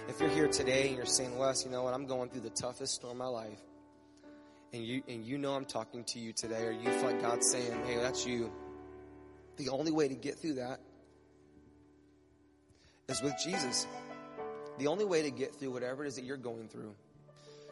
If 0.09 0.19
you're 0.19 0.31
here 0.31 0.47
today 0.47 0.87
and 0.87 0.97
you're 0.97 1.05
saying, 1.05 1.37
Wes, 1.37 1.63
you 1.65 1.69
know 1.69 1.83
what, 1.83 1.93
I'm 1.93 2.07
going 2.07 2.31
through 2.31 2.41
the 2.41 2.49
toughest 2.49 2.95
storm 2.95 3.11
of 3.11 3.17
my 3.17 3.27
life, 3.27 3.59
and 4.73 4.83
you 4.83 5.03
and 5.07 5.25
you 5.25 5.37
know 5.37 5.53
I'm 5.53 5.65
talking 5.65 6.03
to 6.05 6.19
you 6.19 6.33
today, 6.33 6.63
or 6.63 6.71
you 6.71 6.89
feel 6.89 7.03
like 7.03 7.21
God's 7.21 7.49
saying, 7.49 7.85
"Hey, 7.85 7.97
that's 7.97 8.25
you." 8.25 8.51
The 9.57 9.69
only 9.69 9.91
way 9.91 10.07
to 10.07 10.15
get 10.15 10.37
through 10.37 10.55
that 10.55 10.79
is 13.07 13.21
with 13.21 13.33
Jesus. 13.43 13.87
The 14.77 14.87
only 14.87 15.05
way 15.05 15.21
to 15.21 15.31
get 15.31 15.55
through 15.55 15.71
whatever 15.71 16.03
it 16.03 16.09
is 16.09 16.15
that 16.15 16.25
you're 16.25 16.37
going 16.37 16.67
through 16.67 16.93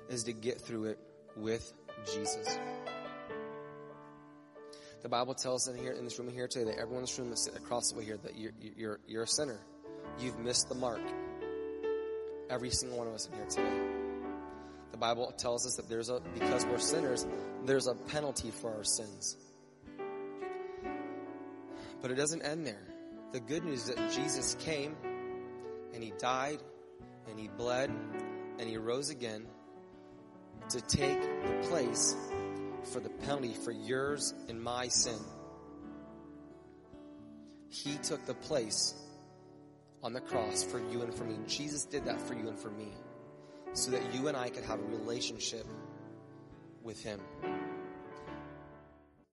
is 0.09 0.23
to 0.23 0.33
get 0.33 0.61
through 0.61 0.85
it 0.85 0.99
with 1.35 1.73
Jesus. 2.13 2.57
The 5.01 5.09
Bible 5.09 5.33
tells 5.33 5.67
in 5.67 5.77
here 5.77 5.91
in 5.91 6.05
this 6.05 6.17
room 6.17 6.29
here 6.29 6.47
today 6.47 6.71
that 6.71 6.79
everyone 6.79 6.99
in 6.99 7.03
this 7.03 7.19
room 7.19 7.33
is 7.33 7.49
across 7.53 7.91
the 7.91 7.99
way 7.99 8.05
here 8.05 8.17
that 8.23 8.37
you're, 8.37 8.53
you're, 8.77 8.99
you're 9.05 9.23
a 9.23 9.27
sinner. 9.27 9.59
You've 10.17 10.39
missed 10.39 10.69
the 10.69 10.75
mark. 10.75 11.01
Every 12.49 12.69
single 12.69 12.99
one 12.99 13.07
of 13.07 13.13
us 13.13 13.27
in 13.27 13.33
here 13.33 13.47
today. 13.47 14.02
The 14.93 14.99
Bible 14.99 15.33
tells 15.35 15.65
us 15.65 15.77
that 15.77 15.89
there's 15.89 16.09
a, 16.09 16.21
because 16.35 16.67
we're 16.67 16.77
sinners, 16.77 17.25
there's 17.65 17.87
a 17.87 17.95
penalty 17.95 18.51
for 18.51 18.71
our 18.75 18.83
sins. 18.83 19.35
But 21.99 22.11
it 22.11 22.13
doesn't 22.13 22.43
end 22.43 22.67
there. 22.67 22.85
The 23.31 23.39
good 23.39 23.65
news 23.65 23.89
is 23.89 23.95
that 23.95 24.11
Jesus 24.13 24.55
came 24.59 24.95
and 25.95 26.03
he 26.03 26.13
died 26.19 26.59
and 27.27 27.39
he 27.39 27.47
bled 27.47 27.89
and 28.59 28.69
he 28.69 28.77
rose 28.77 29.09
again 29.09 29.47
to 30.69 30.79
take 30.79 31.19
the 31.19 31.67
place 31.69 32.15
for 32.93 32.99
the 32.99 33.09
penalty 33.09 33.53
for 33.65 33.71
yours 33.71 34.31
and 34.47 34.61
my 34.61 34.89
sin. 34.89 35.19
He 37.69 37.97
took 37.97 38.23
the 38.27 38.35
place 38.35 38.93
on 40.03 40.13
the 40.13 40.21
cross 40.21 40.63
for 40.63 40.77
you 40.77 41.01
and 41.01 41.11
for 41.11 41.23
me. 41.23 41.35
Jesus 41.47 41.83
did 41.85 42.05
that 42.05 42.21
for 42.21 42.35
you 42.35 42.47
and 42.47 42.59
for 42.59 42.69
me 42.69 42.89
so 43.73 43.91
that 43.91 44.13
you 44.13 44.27
and 44.27 44.37
I 44.37 44.49
could 44.49 44.63
have 44.63 44.79
a 44.79 44.83
relationship 44.83 45.65
with 46.83 47.01
Him. 47.03 47.19